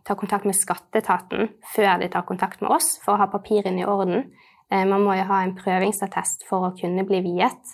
ta 0.06 0.16
kontakt 0.18 0.46
med 0.46 0.58
skatteetaten 0.58 1.50
før 1.74 2.02
de 2.02 2.10
tar 2.14 2.28
kontakt 2.28 2.62
med 2.62 2.72
oss, 2.76 2.96
for 3.04 3.16
å 3.16 3.22
ha 3.22 3.30
papirene 3.32 3.84
i 3.84 3.88
orden. 3.88 4.30
Eh, 4.72 4.86
Man 4.86 5.04
må 5.04 5.16
jo 5.18 5.26
ha 5.30 5.42
en 5.44 5.56
prøvingsattest 5.58 6.46
for 6.50 6.70
å 6.70 6.76
kunne 6.78 7.06
bli 7.08 7.22
viet. 7.26 7.74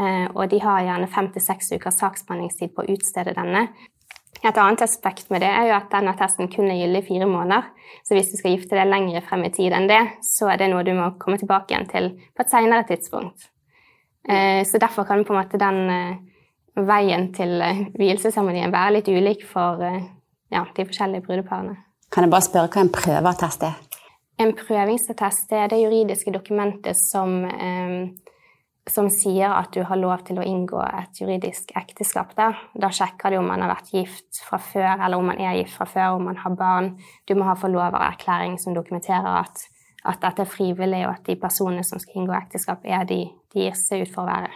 Eh, 0.00 0.26
og 0.34 0.48
de 0.50 0.60
har 0.62 0.82
gjerne 0.82 1.10
fem 1.10 1.30
til 1.32 1.42
seks 1.42 1.72
ukers 1.74 2.00
saksbehandlingstid 2.02 2.74
på 2.74 2.84
å 2.84 2.94
utstede 2.96 3.34
denne. 3.36 3.68
Et 4.44 4.58
annet 4.58 4.82
aspekt 4.82 5.30
med 5.30 5.40
det 5.40 5.48
er 5.48 5.68
jo 5.70 5.76
at 5.76 5.92
denne 5.92 6.12
attesten 6.12 6.50
kun 6.52 6.68
er 6.68 6.80
gyldig 6.82 7.04
i 7.04 7.06
fire 7.06 7.28
måneder. 7.30 7.70
Så 8.04 8.16
hvis 8.16 8.32
du 8.32 8.36
skal 8.36 8.56
gifte 8.56 8.76
deg 8.76 8.90
lenger 8.90 9.24
frem 9.24 9.46
i 9.46 9.52
tid 9.54 9.72
enn 9.72 9.86
det, 9.88 10.02
så 10.26 10.50
er 10.52 10.58
det 10.60 10.68
noe 10.72 10.84
du 10.84 10.92
må 10.96 11.12
komme 11.22 11.38
tilbake 11.40 11.72
igjen 11.72 11.88
til 11.88 12.10
på 12.34 12.44
et 12.44 12.52
senere 12.52 12.84
tidspunkt. 12.88 13.48
Eh, 14.28 14.66
så 14.66 14.80
derfor 14.82 15.06
kan 15.08 15.24
på 15.24 15.32
en 15.32 15.40
måte 15.40 15.60
den 15.60 15.80
veien 16.74 17.30
til 17.32 17.62
vielsesseremonien 17.94 18.74
være 18.74 18.96
litt 18.96 19.08
ulik 19.08 19.46
for 19.46 19.78
ja, 20.52 20.64
de 20.76 20.86
forskjellige 20.86 21.26
brudeparene. 21.26 21.76
Kan 22.12 22.26
jeg 22.26 22.34
bare 22.34 22.46
spørre 22.46 22.70
hva 22.70 22.84
en 22.84 22.92
prøveattest 22.94 23.64
er? 23.66 23.80
En 24.42 24.52
prøvingsattest 24.58 25.52
er 25.54 25.68
det 25.70 25.78
juridiske 25.80 26.32
dokumentet 26.34 26.98
som 26.98 27.44
eh, 27.46 28.10
som 28.90 29.08
sier 29.12 29.48
at 29.48 29.72
du 29.72 29.80
har 29.88 29.96
lov 29.96 30.26
til 30.28 30.38
å 30.38 30.44
inngå 30.44 30.80
et 30.84 31.20
juridisk 31.20 31.72
ekteskap. 31.78 32.34
Da, 32.36 32.50
da 32.76 32.90
sjekker 32.92 33.32
du 33.32 33.38
om 33.38 33.48
man 33.48 33.64
har 33.64 33.72
vært 33.72 33.92
gift 33.94 34.42
fra 34.44 34.58
før, 34.60 34.90
eller 34.98 35.16
om 35.16 35.30
man 35.30 35.40
er 35.40 35.56
gift 35.62 35.78
fra 35.78 35.86
før, 35.88 36.18
om 36.18 36.28
man 36.28 36.40
har 36.42 36.56
barn. 36.58 36.90
Du 37.24 37.32
må 37.38 37.48
ha 37.48 37.56
forlovererklæring 37.56 38.58
som 38.60 38.76
dokumenterer 38.76 39.40
at, 39.40 39.64
at, 40.04 40.20
dette 40.20 40.44
er 40.44 40.52
frivillig, 40.52 41.06
og 41.06 41.14
at 41.14 41.24
de 41.30 41.38
personene 41.40 41.84
som 41.86 42.02
skal 42.02 42.20
inngå 42.20 42.36
ekteskap, 42.36 42.84
er 42.84 43.08
de 43.08 43.22
de 43.54 43.64
gir 43.64 43.76
seg 43.78 44.04
ut 44.04 44.12
for 44.12 44.26
å 44.26 44.32
være. 44.32 44.52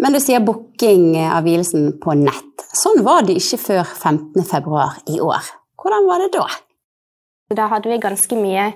Men 0.00 0.16
du 0.16 0.20
sier 0.22 0.40
booking 0.40 1.12
av 1.20 1.44
vielsen 1.44 1.92
på 2.00 2.14
nett. 2.16 2.64
Sånn 2.76 3.02
var 3.04 3.26
det 3.26 3.36
ikke 3.40 3.58
før 3.60 3.82
15.2 3.84 4.84
i 5.12 5.20
år. 5.20 5.50
Hvordan 5.80 6.08
var 6.08 6.24
det 6.24 6.30
da? 6.36 6.46
Da 7.56 7.66
hadde 7.72 7.90
vi 7.90 8.00
ganske 8.00 8.38
mye 8.38 8.70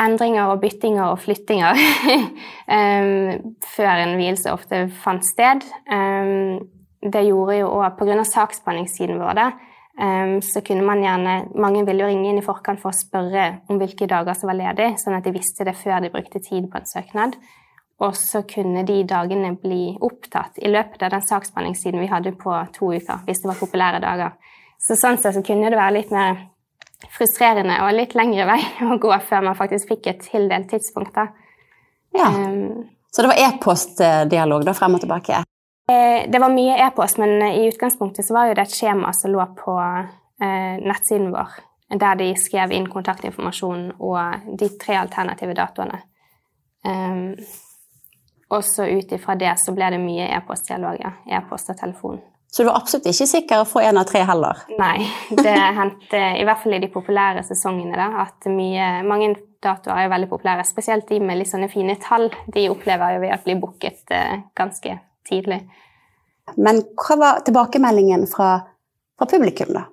endringer 0.00 0.50
og 0.50 0.62
byttinger 0.62 1.12
og 1.12 1.20
flyttinger 1.20 1.78
um, 2.76 3.54
før 3.74 4.04
en 4.06 4.14
vielse 4.18 4.52
ofte 4.52 4.86
fant 5.02 5.26
sted. 5.26 5.66
Um, 5.90 6.60
det 7.00 7.26
gjorde 7.28 7.60
jo 7.60 7.72
òg 7.78 7.98
pga. 7.98 8.24
saksbehandlingssiden 8.24 9.20
vår, 9.20 9.42
um, 10.00 10.34
så 10.44 10.64
kunne 10.64 10.84
man 10.84 11.04
gjerne 11.04 11.36
Mange 11.54 11.84
ville 11.88 12.04
jo 12.04 12.10
ringe 12.10 12.32
inn 12.32 12.40
i 12.40 12.44
forkant 12.44 12.80
for 12.80 12.92
å 12.92 12.96
spørre 12.96 13.62
om 13.68 13.80
hvilke 13.80 14.08
dager 14.08 14.36
som 14.36 14.50
var 14.52 14.58
ledig, 14.60 14.94
sånn 15.00 15.18
at 15.18 15.28
de 15.28 15.36
visste 15.36 15.68
det 15.68 15.76
før 15.78 16.00
de 16.02 16.12
brukte 16.12 16.42
tid 16.42 16.70
på 16.72 16.80
en 16.80 16.88
søknad. 16.88 17.36
Og 18.00 18.14
så 18.16 18.42
kunne 18.48 18.84
de 18.88 19.02
dagene 19.04 19.52
bli 19.60 19.96
opptatt 20.00 20.56
i 20.64 20.70
løpet 20.72 21.02
av 21.04 21.12
den 21.12 21.24
saksbehandlingstiden 21.26 22.00
vi 22.00 22.08
hadde 22.08 22.32
på 22.38 22.54
to 22.76 22.94
uker, 22.94 23.26
hvis 23.26 23.42
det 23.42 23.50
var 23.50 23.60
populære 23.60 24.00
dager. 24.00 24.56
Så 24.80 24.96
sånn 24.96 25.20
sett 25.20 25.36
så 25.36 25.42
kunne 25.44 25.68
det 25.68 25.76
være 25.76 25.98
litt 25.98 26.14
mer 26.14 26.46
frustrerende 27.12 27.76
og 27.84 27.92
litt 27.96 28.16
lengre 28.16 28.46
vei 28.48 28.60
å 28.88 28.96
gå 29.00 29.12
før 29.28 29.44
man 29.50 29.58
faktisk 29.58 29.92
fikk 29.92 30.10
et 30.12 30.24
tildelt 30.30 30.70
tidspunkt. 30.72 31.14
da. 31.16 31.28
Ja. 32.16 32.32
Um, 32.32 32.88
så 33.10 33.22
det 33.22 33.32
var 33.32 33.42
e-postdialog 33.44 34.64
da, 34.66 34.74
frem 34.74 34.96
og 34.96 35.02
tilbake? 35.02 35.42
Eh, 35.90 36.30
det 36.30 36.38
var 36.38 36.52
mye 36.54 36.76
e-post, 36.86 37.18
men 37.18 37.42
i 37.42 37.66
utgangspunktet 37.68 38.26
så 38.26 38.36
var 38.36 38.48
jo 38.48 38.54
det 38.58 38.68
et 38.68 38.76
skjema 38.76 39.10
som 39.16 39.32
lå 39.34 39.44
på 39.58 39.74
eh, 39.82 40.76
nettsiden 40.78 41.32
vår, 41.34 41.56
der 41.98 42.20
de 42.20 42.28
skrev 42.38 42.72
inn 42.76 42.86
kontaktinformasjon 42.90 43.88
og 43.98 44.52
de 44.60 44.68
tre 44.78 45.00
alternative 45.00 45.56
datoene. 45.58 45.98
Um, 46.86 47.34
og 48.50 48.64
så 48.66 48.86
ut 48.90 49.12
ifra 49.14 49.36
det 49.38 49.54
så 49.62 49.72
ble 49.74 49.92
det 49.94 50.00
mye 50.02 50.26
e-postdialog, 50.36 50.98
ja. 51.00 51.14
E-post 51.38 51.70
og 51.70 51.78
telefon. 51.78 52.20
Så 52.50 52.62
du 52.62 52.66
var 52.66 52.80
absolutt 52.80 53.06
ikke 53.06 53.28
sikker 53.30 53.62
å 53.62 53.68
få 53.68 53.82
en 53.86 54.00
av 54.00 54.08
tre 54.08 54.24
heller? 54.26 54.64
Nei, 54.78 55.04
det 55.38 55.54
hendte 55.76 56.22
i 56.34 56.42
hvert 56.46 56.58
fall 56.64 56.74
i 56.74 56.80
de 56.82 56.88
populære 56.90 57.44
sesongene 57.46 57.94
da, 57.94 58.08
at 58.24 58.48
mye, 58.50 58.88
mange 59.06 59.36
datoer 59.62 60.06
er 60.06 60.10
veldig 60.10 60.30
populære. 60.32 60.64
Spesielt 60.66 61.06
de 61.12 61.20
med 61.22 61.38
litt 61.38 61.50
sånne 61.52 61.70
fine 61.70 61.94
tall. 62.02 62.26
De 62.50 62.66
opplever 62.72 63.14
jo 63.14 63.22
ved 63.22 63.36
at 63.36 63.46
blir 63.46 63.60
booket 63.62 64.14
eh, 64.16 64.42
ganske 64.58 64.96
tidlig. 65.30 65.60
Men 66.58 66.82
hva 66.98 67.18
var 67.20 67.44
tilbakemeldingen 67.46 68.26
fra, 68.32 68.56
fra 69.14 69.30
publikum, 69.30 69.70
da? 69.76 69.86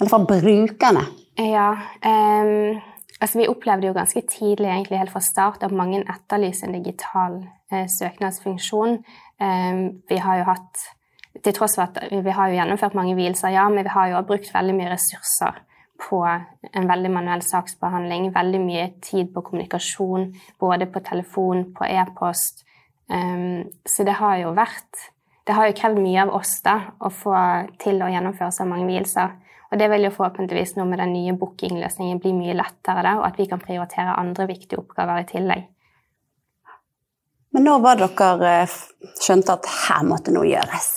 Eller 0.00 0.10
fra 0.14 0.22
brukerne? 0.24 1.04
Ja, 1.36 1.68
um, 2.06 2.80
altså 3.24 3.40
vi 3.40 3.48
opplevde 3.48 3.88
jo 3.88 3.96
ganske 3.96 4.20
tidlig, 4.28 4.68
egentlig 4.68 4.98
helt 5.00 5.12
fra 5.14 5.22
start, 5.24 5.62
at 5.64 5.72
mange 5.72 6.02
etterlyser 6.02 6.68
en 6.68 6.76
digital 6.76 7.38
eh, 7.72 7.86
søknadsfunksjon. 7.88 8.98
Eh, 9.40 9.78
vi 10.10 10.18
har 10.20 10.40
jo 10.40 10.48
hatt 10.50 10.82
til 11.44 11.54
tross 11.56 11.78
for 11.78 11.88
at 11.88 12.12
vi 12.12 12.34
har 12.36 12.50
jo 12.50 12.58
gjennomført 12.58 12.96
mange 12.98 13.16
vielser, 13.16 13.54
ja, 13.56 13.64
men 13.72 13.86
vi 13.86 13.94
har 13.94 14.10
jo 14.12 14.20
brukt 14.28 14.52
veldig 14.54 14.74
mye 14.76 14.92
ressurser 14.92 15.62
på 16.04 16.20
en 16.26 16.88
veldig 16.90 17.10
manuell 17.14 17.42
saksbehandling. 17.42 18.28
Veldig 18.34 18.60
mye 18.60 18.86
tid 19.02 19.32
på 19.34 19.42
kommunikasjon, 19.46 20.28
både 20.60 20.90
på 20.90 21.00
telefon, 21.06 21.70
på 21.74 21.88
e-post. 21.88 22.66
Eh, 23.10 23.64
så 23.88 24.04
det 24.04 24.20
har 24.20 24.38
jo 24.44 24.54
vært 24.56 25.10
Det 25.44 25.52
har 25.52 25.66
jo 25.68 25.74
krevd 25.76 25.98
mye 26.00 26.22
av 26.22 26.30
oss 26.38 26.54
da, 26.64 26.72
å 27.04 27.10
få 27.12 27.34
til 27.76 27.98
å 28.00 28.06
gjennomføre 28.08 28.48
så 28.48 28.64
mange 28.64 28.86
vielser. 28.88 29.34
Og 29.74 29.78
det 29.80 29.88
vil 29.90 30.06
jo 30.06 30.12
forhåpentligvis 30.14 30.76
nå 30.78 30.84
med 30.86 31.00
den 31.02 31.10
nye 31.10 31.32
bookingløsningen 31.34 32.20
bli 32.22 32.30
mye 32.36 32.54
lettere, 32.54 33.16
og 33.18 33.24
at 33.26 33.40
vi 33.40 33.48
kan 33.50 33.58
prioritere 33.58 34.14
andre 34.20 34.46
viktige 34.46 34.78
oppgaver 34.78 35.24
i 35.24 35.26
tillegg. 35.26 35.64
Men 37.54 37.66
når 37.66 37.82
var 37.82 37.98
dere 37.98 38.52
eh, 38.60 38.78
skjønte 39.18 39.58
at 39.58 39.66
her 39.88 40.06
måtte 40.06 40.30
noe 40.34 40.46
gjøres? 40.46 40.88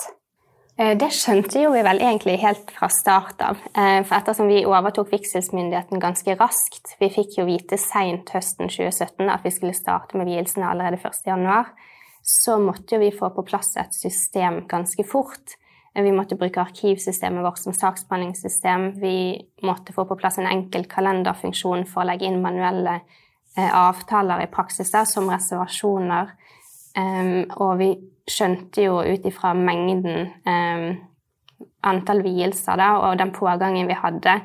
Eh, 0.78 0.94
det 0.94 1.10
skjønte 1.18 1.64
jo 1.64 1.74
vi 1.74 1.82
vel 1.90 2.04
egentlig 2.06 2.38
helt 2.44 2.70
fra 2.78 2.90
start 2.94 3.42
av. 3.50 3.66
Eh, 3.74 4.00
for 4.06 4.20
ettersom 4.20 4.54
vi 4.54 4.62
overtok 4.70 5.10
vigselsmyndigheten 5.10 6.02
ganske 6.02 6.38
raskt 6.38 6.94
Vi 7.02 7.10
fikk 7.18 7.40
jo 7.40 7.50
vite 7.50 7.82
seint 7.82 8.30
høsten 8.30 8.70
2017 8.70 9.26
at 9.26 9.46
vi 9.46 9.58
skulle 9.58 9.78
starte 9.78 10.22
med 10.22 10.30
vielsene 10.30 10.70
allerede 10.70 11.02
1.1. 11.02 11.74
Så 12.22 12.62
måtte 12.62 12.98
jo 12.98 13.08
vi 13.08 13.14
få 13.16 13.34
på 13.34 13.46
plass 13.50 13.74
et 13.82 13.98
system 13.98 14.68
ganske 14.70 15.02
fort. 15.06 15.58
Eh, 15.98 16.04
vi 16.06 16.14
måtte 16.14 16.38
bruke 16.38 16.62
arkivsystemet 16.62 17.44
vårt 17.44 17.62
som 17.64 17.74
saksbehandlingssystem. 17.74 18.92
Vi 19.02 19.18
måtte 19.66 19.96
få 19.96 20.06
på 20.06 20.20
plass 20.20 20.38
en 20.38 20.50
enkel 20.50 20.86
kalenderfunksjon 20.86 21.88
for 21.90 22.06
å 22.06 22.12
legge 22.12 22.30
inn 22.30 22.44
manuelle 22.44 23.02
avtaler 23.58 24.44
i 24.44 24.52
praksis, 24.54 24.92
som 25.10 25.32
reservasjoner. 25.34 26.28
Og 27.58 27.72
vi 27.80 27.88
skjønte 28.28 28.84
jo 28.84 29.00
ut 29.02 29.26
ifra 29.26 29.54
mengden 29.58 30.28
eh, 30.46 30.88
antall 31.88 32.24
vielser 32.26 32.80
da, 32.80 32.90
og 33.08 33.20
den 33.22 33.32
pågangen 33.36 33.88
vi 33.90 33.98
hadde, 33.98 34.40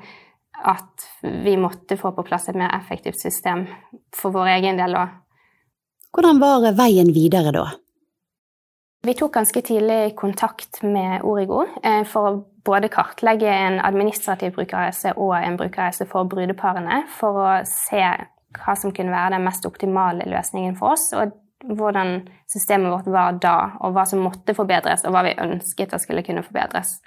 at 0.62 1.06
vi 1.44 1.56
måtte 1.59 1.99
få 1.99 2.12
på 2.14 2.25
plass 2.26 2.49
et 2.49 2.59
mer 2.59 2.71
effektivt 2.76 3.18
system 3.21 3.66
for 4.14 4.35
vår 4.35 4.54
egen 4.59 4.78
del 4.78 4.94
òg. 5.00 5.18
Hvordan 6.12 6.42
var 6.42 6.68
veien 6.76 7.11
videre 7.12 7.54
da? 7.54 7.66
Vi 9.02 9.14
tok 9.14 9.32
ganske 9.35 9.61
tidlig 9.62 10.16
kontakt 10.16 10.82
med 10.82 11.25
Origo 11.26 11.64
eh, 11.82 12.04
for 12.06 12.28
å 12.28 12.37
både 12.62 12.87
kartlegge 12.92 13.50
en 13.50 13.80
administrativ 13.82 14.52
brukerreise 14.54 15.16
og 15.18 15.32
en 15.40 15.56
brukerreise 15.59 16.06
for 16.06 16.28
brudeparene, 16.30 17.00
for 17.11 17.40
å 17.42 17.49
se 17.66 18.02
hva 18.54 18.76
som 18.78 18.94
kunne 18.94 19.11
være 19.11 19.35
den 19.35 19.49
mest 19.49 19.66
optimale 19.66 20.28
løsningen 20.30 20.78
for 20.78 20.94
oss. 20.94 21.09
Og 21.18 21.35
hvordan 21.66 22.21
systemet 22.50 22.94
vårt 22.94 23.11
var 23.11 23.42
da, 23.42 23.56
og 23.82 23.97
hva 23.97 24.06
som 24.06 24.23
måtte 24.23 24.54
forbedres, 24.54 25.02
og 25.02 25.16
hva 25.16 25.25
vi 25.26 25.35
ønsket 25.49 25.99
at 25.99 26.06
skulle 26.06 26.23
kunne 26.23 26.47
forbedres. 26.47 27.00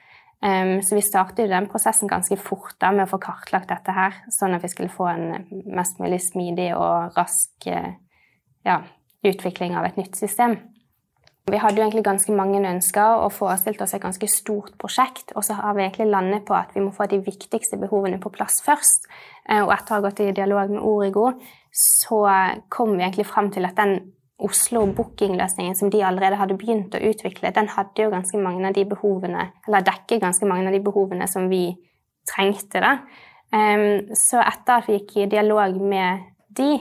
Um, 0.44 0.82
så 0.84 1.00
vi 1.00 1.08
startet 1.08 1.48
den 1.48 1.72
prosessen 1.72 2.12
ganske 2.12 2.36
fort 2.36 2.76
da, 2.84 2.92
med 2.92 3.08
å 3.08 3.14
få 3.16 3.24
kartlagt 3.24 3.72
dette 3.72 3.96
her, 3.96 4.20
sånn 4.36 4.60
at 4.60 4.68
vi 4.68 4.76
skulle 4.76 4.92
få 4.92 5.08
en 5.14 5.48
mest 5.72 6.04
mulig 6.04 6.20
smidig 6.28 6.74
og 6.76 7.16
rask 7.16 7.72
uh, 7.72 7.94
ja, 8.68 8.82
utvikling 9.24 9.80
av 9.80 9.88
et 9.88 10.04
nytt 10.04 10.20
system. 10.20 10.60
Vi 11.46 11.60
hadde 11.62 11.78
jo 11.78 11.84
egentlig 11.86 12.04
ganske 12.08 12.34
mange 12.34 12.58
ønsker 12.66 13.20
og 13.22 13.34
forestilte 13.36 13.86
oss 13.86 13.94
et 13.94 14.02
ganske 14.02 14.28
stort 14.32 14.74
prosjekt. 14.82 15.36
Og 15.38 15.46
så 15.46 15.54
har 15.60 15.76
vi 15.78 15.84
egentlig 15.86 16.08
landet 16.10 16.46
på 16.48 16.56
at 16.58 16.74
vi 16.74 16.82
må 16.82 16.90
få 16.96 17.06
de 17.12 17.22
viktigste 17.22 17.78
behovene 17.78 18.18
på 18.22 18.32
plass 18.34 18.64
først. 18.66 19.06
Uh, 19.46 19.62
og 19.68 19.76
etter 19.76 19.94
å 19.94 20.00
ha 20.00 20.06
gått 20.08 20.24
i 20.26 20.34
dialog 20.34 20.74
med 20.74 20.82
Origo, 20.82 21.28
så 21.70 22.24
kom 22.72 22.96
vi 22.96 23.04
egentlig 23.04 23.28
frem 23.30 23.52
til 23.54 23.68
at 23.68 23.78
den 23.78 24.00
Oslo 24.46 24.82
bookingløsningen 24.92 25.78
som 25.80 25.92
de 25.92 26.02
allerede 26.04 26.36
hadde 26.36 26.58
begynt 26.60 26.96
å 26.98 27.04
utvikle, 27.08 27.54
den 27.56 27.70
hadde 27.72 28.04
jo 28.04 28.12
ganske 28.12 28.40
mange 28.42 28.66
av 28.68 28.76
de 28.76 28.84
behovene, 28.90 29.46
eller 29.68 29.86
dekket 29.88 30.20
ganske 30.26 30.50
mange 30.50 30.68
av 30.68 30.76
de 30.76 30.82
behovene 30.84 31.28
som 31.32 31.48
vi 31.48 31.70
trengte. 32.28 32.82
da. 32.84 32.98
Um, 33.56 34.12
så 34.18 34.42
etter 34.44 34.82
at 34.82 34.90
vi 34.90 34.98
gikk 34.98 35.16
i 35.22 35.30
dialog 35.32 35.78
med 35.80 36.26
de, 36.58 36.74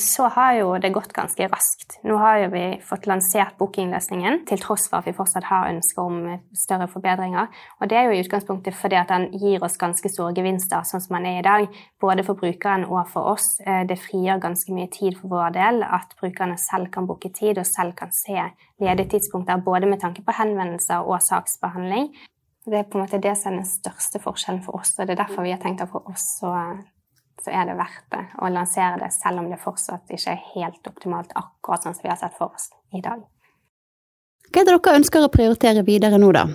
så 0.00 0.24
har 0.32 0.54
jo 0.56 0.68
det 0.80 0.88
gått 0.94 1.12
ganske 1.12 1.44
raskt. 1.52 1.98
Nå 2.08 2.16
har 2.16 2.38
jo 2.40 2.46
vi 2.54 2.62
fått 2.86 3.04
lansert 3.10 3.58
bookingløsningen, 3.60 4.46
til 4.48 4.60
tross 4.62 4.86
for 4.88 5.00
at 5.00 5.08
vi 5.08 5.12
fortsatt 5.16 5.44
har 5.50 5.68
ønsker 5.68 6.00
om 6.00 6.22
større 6.56 6.86
forbedringer. 6.88 7.50
Og 7.80 7.90
det 7.90 7.98
er 7.98 8.08
jo 8.08 8.14
i 8.16 8.22
utgangspunktet 8.24 8.76
fordi 8.78 8.96
at 8.96 9.12
den 9.12 9.28
gir 9.36 9.60
oss 9.64 9.76
ganske 9.80 10.08
store 10.08 10.32
gevinster, 10.38 10.80
sånn 10.88 11.04
som 11.04 11.18
den 11.18 11.28
er 11.28 11.40
i 11.42 11.44
dag. 11.44 11.80
Både 12.00 12.24
for 12.24 12.40
brukeren 12.40 12.86
og 12.88 13.10
for 13.12 13.34
oss. 13.34 13.58
Eh, 13.66 13.82
det 13.88 14.00
frigjør 14.00 14.40
ganske 14.46 14.72
mye 14.72 14.88
tid 14.92 15.18
for 15.20 15.34
vår 15.34 15.52
del 15.58 15.84
at 15.84 16.16
brukerne 16.20 16.56
selv 16.60 16.88
kan 16.94 17.08
booke 17.10 17.28
tid 17.36 17.60
og 17.60 17.68
selv 17.68 17.92
kan 17.98 18.14
se 18.16 18.38
ledige 18.80 19.10
tidspunkter, 19.16 19.60
både 19.60 19.90
med 19.90 20.00
tanke 20.00 20.24
på 20.24 20.36
henvendelser 20.40 21.04
og 21.04 21.20
saksbehandling. 21.20 22.08
Det 22.64 22.78
er 22.78 22.88
på 22.88 22.98
en 22.98 23.04
måte 23.04 23.20
det 23.20 23.36
som 23.36 23.52
er 23.52 23.60
den 23.60 23.68
største 23.68 24.20
forskjellen 24.22 24.64
for 24.64 24.80
oss, 24.80 24.94
og 24.98 25.06
det 25.06 25.16
er 25.16 25.22
derfor 25.22 25.44
vi 25.44 25.52
har 25.52 25.60
tenkt 25.60 25.84
at 25.84 25.92
for 25.92 26.08
oss 26.08 26.26
så 26.40 26.52
så 27.44 27.52
er 27.54 27.68
det 27.68 27.76
verdt 27.78 28.06
det 28.14 28.22
å 28.42 28.50
lansere 28.52 28.98
det, 29.00 29.10
selv 29.14 29.42
om 29.42 29.50
det 29.50 29.60
fortsatt 29.62 30.10
ikke 30.12 30.34
er 30.34 30.48
helt 30.54 30.90
optimalt 30.90 31.32
akkurat 31.38 31.84
sånn 31.84 31.96
som 31.96 32.06
vi 32.06 32.12
har 32.12 32.18
sett 32.20 32.36
for 32.38 32.54
oss 32.54 32.70
i 32.96 33.02
dag. 33.04 33.22
Hva 34.50 34.62
er 34.62 34.66
det 34.66 34.74
dere 34.74 34.98
ønsker 34.98 35.24
å 35.24 35.32
prioritere 35.32 35.86
videre 35.86 36.18
nå, 36.18 36.32
da? 36.34 36.48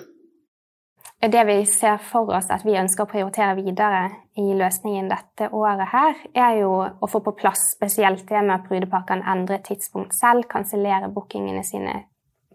Det 1.25 1.43
vi 1.47 1.65
ser 1.65 1.97
for 2.03 2.29
oss 2.37 2.51
at 2.53 2.65
vi 2.67 2.75
ønsker 2.77 3.05
å 3.05 3.09
prioritere 3.09 3.55
videre 3.57 4.01
i 4.37 4.51
løsningen 4.53 5.07
dette 5.09 5.47
året 5.55 5.87
her, 5.89 6.19
er 6.35 6.57
jo 6.59 6.73
å 6.83 7.09
få 7.09 7.21
på 7.23 7.33
plass 7.39 7.71
spesielt 7.73 8.27
det 8.29 8.41
med 8.43 8.59
at 8.59 8.67
brudepar 8.67 9.07
kan 9.07 9.23
endre 9.23 9.61
tidspunkt 9.63 10.13
selv, 10.13 10.45
kansellere 10.51 11.09
bookingene 11.15 11.63
sine 11.65 12.03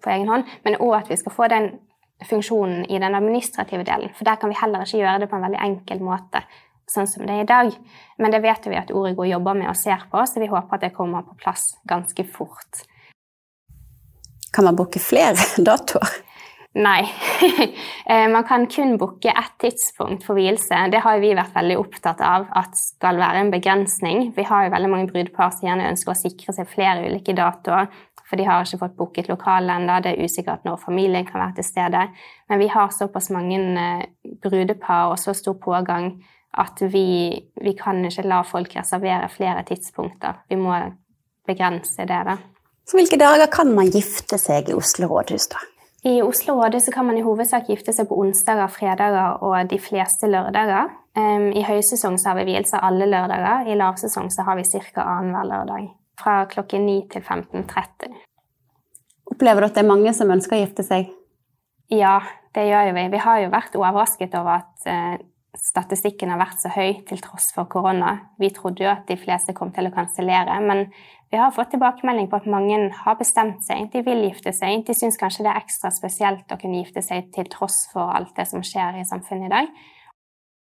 på 0.04 0.12
egen 0.12 0.28
hånd, 0.30 0.46
men 0.64 0.78
òg 0.78 1.00
at 1.00 1.10
vi 1.10 1.18
skal 1.18 1.34
få 1.34 1.48
den 1.50 1.70
funksjonen 2.28 2.84
i 2.84 3.00
den 3.00 3.16
administrative 3.16 3.84
delen. 3.88 4.12
For 4.14 4.28
der 4.28 4.36
kan 4.36 4.52
vi 4.52 4.60
heller 4.60 4.84
ikke 4.84 5.00
gjøre 5.00 5.24
det 5.24 5.30
på 5.30 5.40
en 5.40 5.46
veldig 5.48 5.62
enkel 5.64 6.04
måte, 6.04 6.44
sånn 6.90 7.08
som 7.10 7.26
det 7.26 7.36
er 7.36 7.44
i 7.44 7.48
dag. 7.48 7.74
Men 8.18 8.34
det 8.34 8.42
vet 8.44 8.66
vi 8.70 8.78
at 8.78 8.90
Origo 8.94 9.26
jobber 9.28 9.58
med 9.58 9.70
og 9.70 9.78
ser 9.78 10.02
på, 10.10 10.22
så 10.26 10.42
vi 10.42 10.50
håper 10.50 10.78
at 10.78 10.88
det 10.88 10.94
kommer 10.96 11.26
på 11.26 11.38
plass 11.40 11.70
ganske 11.88 12.26
fort. 12.34 12.84
Kan 14.50 14.66
man 14.66 14.78
booke 14.78 15.02
flere 15.02 15.38
datoer? 15.68 16.18
Nei. 16.74 17.02
Eh, 18.10 18.28
man 18.28 18.42
kan 18.44 18.66
kun 18.66 18.96
booke 18.98 19.30
ett 19.30 19.58
tidspunkt 19.58 20.24
for 20.26 20.34
vielse. 20.34 20.74
Det 20.90 20.98
har 20.98 21.20
vi 21.22 21.28
vært 21.38 21.54
veldig 21.54 21.76
opptatt 21.78 22.18
av 22.26 22.48
at 22.58 22.74
skal 22.74 23.20
være 23.20 23.44
en 23.44 23.52
begrensning. 23.52 24.32
Vi 24.34 24.42
har 24.48 24.64
jo 24.64 24.72
veldig 24.72 24.90
mange 24.90 25.06
brudepar 25.12 25.52
som 25.54 25.68
gjerne 25.68 25.92
ønsker 25.92 26.10
å 26.10 26.18
sikre 26.18 26.54
seg 26.56 26.66
flere 26.72 27.04
ulike 27.06 27.36
datoer. 27.38 27.86
For 28.26 28.40
de 28.40 28.48
har 28.48 28.66
ikke 28.66 28.80
fått 28.80 28.96
booket 28.98 29.30
lokale 29.30 29.76
ennå. 29.78 30.00
Det 30.02 30.16
er 30.16 30.26
usikkert 30.26 30.66
når 30.66 30.82
familien 30.82 31.28
kan 31.28 31.44
være 31.44 31.60
til 31.60 31.68
stede. 31.68 32.02
Men 32.50 32.62
vi 32.64 32.66
har 32.74 32.90
såpass 32.96 33.30
mange 33.30 33.60
eh, 33.84 34.04
brudepar 34.42 35.12
og 35.12 35.22
så 35.22 35.36
stor 35.38 35.54
pågang 35.62 36.16
at 36.58 36.82
vi, 36.92 37.38
vi 37.62 37.72
kan 37.78 38.02
ikke 38.06 38.26
la 38.26 38.40
folk 38.46 38.74
reservere 38.76 39.28
flere 39.30 39.62
tidspunkter. 39.68 40.42
Vi 40.50 40.58
må 40.58 40.74
begrense 41.46 42.06
det, 42.06 42.22
da. 42.26 42.36
Så 42.88 42.98
hvilke 42.98 43.18
dager 43.20 43.46
kan 43.52 43.70
man 43.74 43.90
gifte 43.92 44.38
seg 44.40 44.70
i 44.70 44.74
Oslo 44.74 45.06
rådhus, 45.12 45.46
da? 45.52 45.60
I 46.10 46.22
Oslo 46.24 46.56
rådhus 46.58 46.88
kan 46.94 47.06
man 47.06 47.18
i 47.20 47.22
hovedsak 47.22 47.68
gifte 47.68 47.92
seg 47.92 48.08
på 48.08 48.16
onsdager, 48.18 48.70
fredager 48.72 49.42
og 49.44 49.68
de 49.70 49.78
fleste 49.78 50.30
lørdager. 50.30 50.90
I 51.54 51.62
høysesong 51.66 52.16
så 52.18 52.30
har 52.30 52.40
vi 52.40 52.48
vielser 52.54 52.82
alle 52.86 53.06
lørdager. 53.10 53.68
I 53.68 53.76
lavsesong 53.78 54.30
så 54.32 54.46
har 54.46 54.56
vi 54.56 54.64
ca. 54.64 55.04
annenhver 55.04 55.46
lørdag. 55.52 55.88
Fra 56.20 56.44
klokken 56.50 56.86
9 56.86 56.96
til 57.12 57.22
15.30. 57.22 58.16
Opplever 59.30 59.60
du 59.60 59.68
at 59.68 59.76
det 59.76 59.84
er 59.84 59.90
mange 59.92 60.12
som 60.16 60.30
ønsker 60.32 60.56
å 60.56 60.62
gifte 60.64 60.86
seg? 60.86 61.12
Ja, 61.92 62.20
det 62.54 62.66
gjør 62.68 62.92
vi. 62.96 63.06
Vi 63.12 63.20
har 63.20 63.40
jo 63.44 63.52
vært 63.52 63.76
overrasket 63.78 64.34
over 64.38 64.62
at 64.62 64.88
eh, 64.90 65.20
statistikken 65.58 66.30
har 66.30 66.38
vært 66.40 66.60
så 66.62 66.70
høy 66.72 67.00
til 67.08 67.20
tross 67.22 67.50
for 67.54 67.68
korona. 67.70 68.12
Vi 68.38 68.52
trodde 68.54 68.84
jo 68.84 68.90
at 68.92 69.08
de 69.08 69.16
fleste 69.18 69.54
kom 69.56 69.72
til 69.74 69.88
å 69.88 69.94
kansellere, 69.94 70.58
men 70.62 70.84
vi 71.30 71.38
har 71.38 71.54
fått 71.54 71.72
tilbakemelding 71.74 72.28
på 72.30 72.40
at 72.40 72.48
mange 72.50 72.78
har 73.04 73.18
bestemt 73.18 73.62
seg. 73.66 73.88
De 73.92 74.02
vil 74.06 74.24
gifte 74.26 74.52
seg. 74.54 74.84
De 74.86 74.94
syns 74.96 75.18
kanskje 75.18 75.46
det 75.46 75.52
er 75.52 75.62
ekstra 75.62 75.92
spesielt 75.94 76.50
å 76.50 76.58
kunne 76.58 76.82
gifte 76.82 77.02
seg 77.06 77.30
til 77.34 77.50
tross 77.50 77.84
for 77.92 78.10
alt 78.14 78.34
det 78.38 78.48
som 78.50 78.64
skjer 78.66 78.98
i 78.98 79.06
samfunnet 79.06 79.46
i 79.46 79.54
dag. 79.54 79.70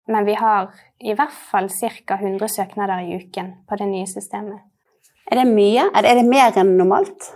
Men 0.10 0.26
vi 0.26 0.38
har 0.38 0.70
i 1.02 1.14
hvert 1.18 1.34
fall 1.34 1.70
ca. 1.70 2.18
100 2.18 2.50
søknader 2.58 3.06
i 3.06 3.18
uken 3.22 3.52
på 3.70 3.78
det 3.78 3.90
nye 3.90 4.10
systemet. 4.10 4.62
Er 5.32 5.42
det 5.42 5.48
mye? 5.50 5.88
Er 5.94 6.06
det, 6.06 6.26
mer 6.30 6.54
enn 6.62 6.76
normalt? 6.78 7.32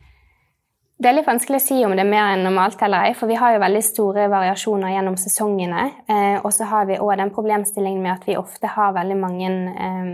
Det 1.00 1.08
er 1.08 1.16
litt 1.16 1.30
vanskelig 1.30 1.62
å 1.62 1.64
si 1.64 1.78
om 1.88 1.94
det 1.96 2.04
er 2.04 2.10
mer 2.12 2.34
enn 2.34 2.42
normalt 2.44 2.82
eller 2.84 3.08
ei, 3.08 3.14
for 3.16 3.32
vi 3.32 3.38
har 3.40 3.54
jo 3.56 3.62
veldig 3.64 3.82
store 3.88 4.26
variasjoner 4.28 4.92
gjennom 4.98 5.16
sesongene. 5.16 5.86
Eh, 6.12 6.40
og 6.44 6.52
så 6.52 6.68
har 6.68 6.90
vi 6.90 6.98
òg 7.00 7.14
den 7.22 7.32
problemstillingen 7.32 8.02
med 8.04 8.18
at 8.18 8.28
vi 8.28 8.36
ofte 8.36 8.68
har 8.74 8.98
veldig 8.98 9.16
mange 9.22 9.52
eh, 9.72 10.10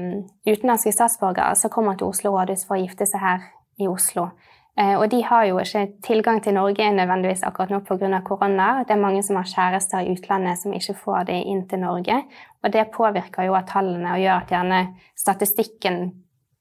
utenlandske 0.46 0.94
statsborgere 0.94 1.58
som 1.58 1.74
kommer 1.74 1.98
til 1.98 2.12
Oslo 2.12 2.36
rådhus 2.36 2.68
for 2.68 2.78
å 2.78 2.84
gifte 2.84 3.10
seg 3.10 3.26
her 3.26 3.50
i 3.82 3.90
Oslo. 3.90 4.28
Eh, 4.78 4.94
og 4.94 5.08
de 5.10 5.24
har 5.26 5.50
jo 5.50 5.58
ikke 5.64 5.88
tilgang 6.06 6.44
til 6.46 6.54
Norge 6.60 6.94
nødvendigvis 6.94 7.42
akkurat 7.50 7.74
nå 7.74 7.82
pga. 7.82 8.22
korona. 8.22 8.84
Det 8.86 8.94
er 8.94 9.02
mange 9.02 9.24
som 9.26 9.42
har 9.42 9.50
kjærester 9.50 10.06
i 10.06 10.14
utlandet 10.14 10.62
som 10.62 10.74
ikke 10.76 11.00
får 11.02 11.30
det 11.34 11.42
inn 11.50 11.66
til 11.66 11.82
Norge. 11.82 12.22
Og 12.62 12.72
det 12.72 12.92
påvirker 12.94 13.50
jo 13.50 13.58
av 13.58 13.66
tallene 13.66 14.14
og 14.14 14.22
gjør 14.22 14.38
at 14.38 14.52
gjerne 14.54 14.88
statistikken 15.18 16.04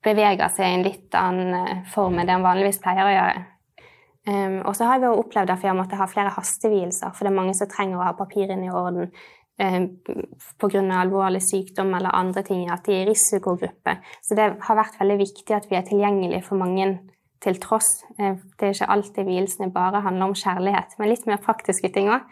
beveger 0.05 0.48
seg 0.48 0.64
i 0.64 0.77
en 0.79 0.87
litt 0.87 1.18
annen 1.18 1.59
eh, 1.59 1.83
form 1.92 2.16
enn 2.16 2.25
det 2.25 2.33
den 2.38 2.46
vanligvis 2.46 2.81
pleier 2.81 3.05
å 3.05 3.18
gjøre. 3.18 3.51
Um, 4.24 4.62
og 4.64 4.72
så 4.76 4.88
har 4.88 5.02
vi 5.02 5.10
opplevd 5.10 5.52
at 5.52 5.60
vi 5.60 5.68
har 5.68 5.76
måttet 5.76 6.00
ha 6.00 6.06
flere 6.08 6.32
hastevielser, 6.32 7.12
for 7.12 7.26
det 7.26 7.32
er 7.32 7.37
mange 7.37 7.56
som 7.56 7.68
trenger 7.68 7.98
å 7.98 8.06
ha 8.06 8.14
papirene 8.16 8.70
i 8.70 8.72
orden 8.72 9.10
um, 9.60 9.88
pga. 10.62 10.80
alvorlig 10.96 11.42
sykdom 11.44 11.92
eller 11.92 12.16
andre 12.16 12.44
ting, 12.46 12.64
at 12.72 12.87
de 12.87 12.96
er 12.96 13.04
i 13.04 13.10
risikogruppe. 13.10 13.98
Så 14.24 14.38
det 14.38 14.54
har 14.64 14.80
vært 14.80 14.96
veldig 15.00 15.18
viktig 15.20 15.56
at 15.56 15.68
vi 15.68 15.76
er 15.76 15.84
tilgjengelige 15.84 16.46
for 16.46 16.56
mange 16.56 16.88
til 17.44 17.60
tross. 17.60 17.98
Uh, 18.16 18.40
det 18.56 18.70
er 18.70 18.74
ikke 18.78 18.92
alltid 18.96 19.28
vielsene 19.28 19.72
bare 19.74 20.04
handler 20.06 20.32
om 20.32 20.38
kjærlighet, 20.40 20.96
men 20.98 21.12
litt 21.12 21.28
mer 21.28 21.44
praktiske 21.44 21.92
ting 21.92 22.08
òg. 22.14 22.24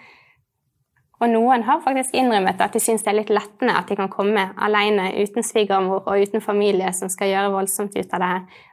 Og 1.23 1.31
noen 1.31 1.63
har 1.63 1.83
faktisk 1.85 2.17
innrømmet 2.19 2.61
at 2.65 2.75
de 2.75 2.81
syns 2.83 3.05
det 3.05 3.13
er 3.13 3.19
litt 3.21 3.31
lettende 3.31 3.77
at 3.79 3.87
de 3.87 3.95
kan 3.99 4.11
komme 4.11 4.49
alene 4.67 5.13
uten 5.23 5.47
svigermor 5.47 6.03
og 6.03 6.25
uten 6.25 6.43
familie 6.43 6.91
som 6.97 7.13
skal 7.13 7.31
gjøre 7.31 7.53
voldsomt 7.55 7.95
ut 7.95 8.17
av 8.17 8.25
det. 8.25 8.33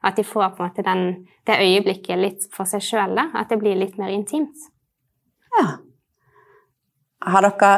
At 0.09 0.17
de 0.17 0.25
får 0.25 0.55
på 0.55 0.63
en 0.63 0.71
måte 0.71 0.85
den, 0.87 1.03
det 1.45 1.59
øyeblikket 1.61 2.17
litt 2.17 2.49
for 2.55 2.69
seg 2.69 2.81
sjøl. 2.81 3.13
At 3.21 3.53
det 3.53 3.59
blir 3.61 3.77
litt 3.77 3.99
mer 4.01 4.09
intimt. 4.15 4.65
Ja. 5.59 5.67
Har 7.29 7.45
dere 7.45 7.71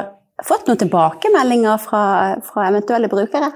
fått 0.48 0.70
noen 0.70 0.80
tilbakemeldinger 0.80 1.82
fra, 1.84 2.04
fra 2.46 2.70
eventuelle 2.72 3.12
brukere? 3.12 3.52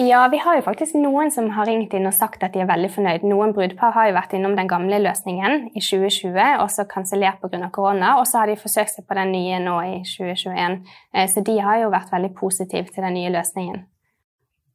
Ja, 0.00 0.28
vi 0.32 0.38
har 0.40 0.56
jo 0.56 0.62
faktisk 0.64 0.94
noen 0.96 1.28
som 1.28 1.50
har 1.52 1.66
ringt 1.68 1.92
inn 1.92 2.08
og 2.08 2.14
sagt 2.16 2.40
at 2.46 2.54
de 2.54 2.62
er 2.62 2.68
veldig 2.70 2.88
fornøyd. 2.94 3.24
Noen 3.28 3.50
brudepar 3.52 3.92
har 3.92 4.06
jo 4.08 4.14
vært 4.16 4.32
innom 4.32 4.54
den 4.56 4.68
gamle 4.70 4.96
løsningen 5.02 5.66
i 5.74 5.82
2020 5.84 6.38
og 6.62 6.70
så 6.72 6.86
kansellert 6.88 7.42
pga. 7.42 7.68
korona. 7.68 8.14
Og 8.16 8.24
så 8.30 8.40
har 8.40 8.48
de 8.48 8.56
forsøkt 8.56 8.94
seg 8.94 9.04
på 9.04 9.18
den 9.18 9.34
nye 9.34 9.58
nå 9.60 9.74
i 9.84 9.98
2021. 10.08 10.78
Eh, 11.12 11.28
så 11.28 11.44
de 11.44 11.58
har 11.60 11.82
jo 11.82 11.92
vært 11.92 12.14
veldig 12.14 12.32
positive 12.38 12.88
til 12.88 13.04
den 13.04 13.18
nye 13.18 13.34
løsningen. 13.34 13.82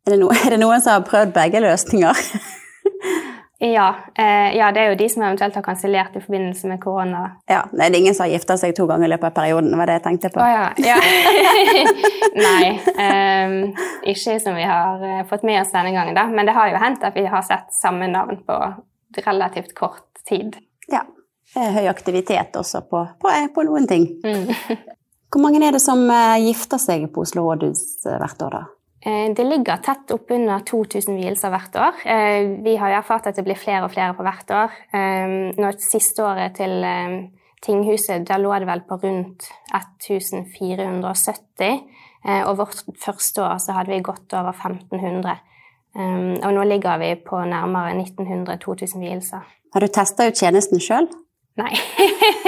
Er 0.05 0.13
det, 0.13 0.19
no 0.21 0.29
er 0.45 0.53
det 0.53 0.61
noen 0.61 0.85
som 0.85 0.99
har 0.99 1.09
prøvd 1.09 1.33
begge 1.33 1.63
løsninger? 1.65 2.21
Ja, 3.65 3.87
eh, 4.17 4.57
ja, 4.57 4.69
det 4.71 4.81
er 4.81 4.91
jo 4.91 4.97
de 4.99 5.07
som 5.09 5.23
eventuelt 5.23 5.55
har 5.57 5.63
kansellert 5.65 6.15
i 6.15 6.21
forbindelse 6.21 6.69
med 6.69 6.81
korona. 6.83 7.23
Ja, 7.49 7.63
Det 7.71 7.81
er 7.85 7.97
ingen 7.97 8.15
som 8.15 8.25
har 8.25 8.33
gifta 8.35 8.57
seg 8.61 8.75
to 8.77 8.85
ganger 8.85 9.07
i 9.07 9.11
løpet 9.13 9.31
av 9.31 9.35
perioden, 9.39 9.77
var 9.77 9.89
det 9.89 9.97
jeg 9.99 10.03
tenkte 10.03 10.29
på. 10.35 10.43
Oh, 10.43 10.49
ja. 10.49 10.69
ja. 10.77 10.97
Nei, 12.47 12.69
eh, 13.05 13.55
ikke 14.13 14.37
som 14.43 14.57
vi 14.59 14.67
har 14.69 15.03
eh, 15.03 15.23
fått 15.29 15.47
med 15.47 15.61
oss 15.61 15.73
denne 15.73 15.95
gangen, 15.95 16.15
da. 16.17 16.27
Men 16.29 16.45
det 16.45 16.57
har 16.57 16.69
jo 16.73 16.81
hendt 16.83 17.05
at 17.07 17.17
vi 17.17 17.25
har 17.31 17.45
sett 17.47 17.73
samme 17.73 18.09
navn 18.11 18.43
på 18.45 18.59
relativt 19.25 19.73
kort 19.75 20.25
tid. 20.29 20.59
Ja. 20.91 21.05
Det 21.55 21.63
er 21.63 21.75
høy 21.77 21.85
aktivitet 21.87 22.57
også 22.59 22.81
på, 22.89 23.05
på, 23.21 23.31
på 23.55 23.63
noen 23.63 23.87
ting. 23.87 24.09
Mm. 24.25 24.49
Hvor 25.31 25.43
mange 25.43 25.61
er 25.63 25.75
det 25.75 25.81
som 25.83 26.03
eh, 26.11 26.45
gifter 26.49 26.81
seg 26.81 27.07
på 27.13 27.23
Oslo 27.25 27.45
rådhus 27.47 28.05
eh, 28.05 28.17
hvert 28.21 28.43
år, 28.45 28.57
da? 28.57 28.63
Eh, 29.05 29.33
det 29.35 29.43
ligger 29.43 29.77
tett 29.85 30.11
oppunder 30.15 30.63
2000 30.65 31.19
vielser 31.19 31.51
hvert 31.53 31.75
år. 31.77 31.93
Eh, 32.09 32.47
vi 32.65 32.73
har 32.81 32.97
erfart 32.97 33.27
at 33.29 33.37
det 33.37 33.45
blir 33.45 33.59
flere 33.59 33.85
og 33.85 33.93
flere 33.93 34.15
på 34.17 34.25
hvert 34.25 34.51
år. 34.51 34.69
Eh, 34.97 35.27
nå 35.61 35.71
Siste 35.77 36.25
året 36.25 36.57
til 36.57 36.73
tinghuset 37.65 38.25
der 38.27 38.41
lå 38.41 38.53
det 38.59 38.69
vel 38.69 38.81
på 38.87 38.97
rundt 39.03 39.41
1470. 39.73 41.81
Og 42.25 42.57
vårt 42.57 42.79
første 42.97 43.43
år 43.45 43.57
så 43.61 43.71
hadde 43.77 43.93
vi 43.93 44.01
gått 44.01 44.33
over 44.33 44.49
1500. 44.49 45.37
Og 46.41 46.53
nå 46.53 46.63
ligger 46.65 46.97
vi 46.97 47.15
på 47.21 47.37
nærmere 47.45 47.93
1900-2000 47.93 48.99
vielser. 48.99 49.45
Har 49.73 49.79
du 49.79 49.87
testa 49.87 50.25
ut 50.25 50.37
tjenesten 50.37 50.81
sjøl? 50.81 51.05
Nei, 51.55 51.71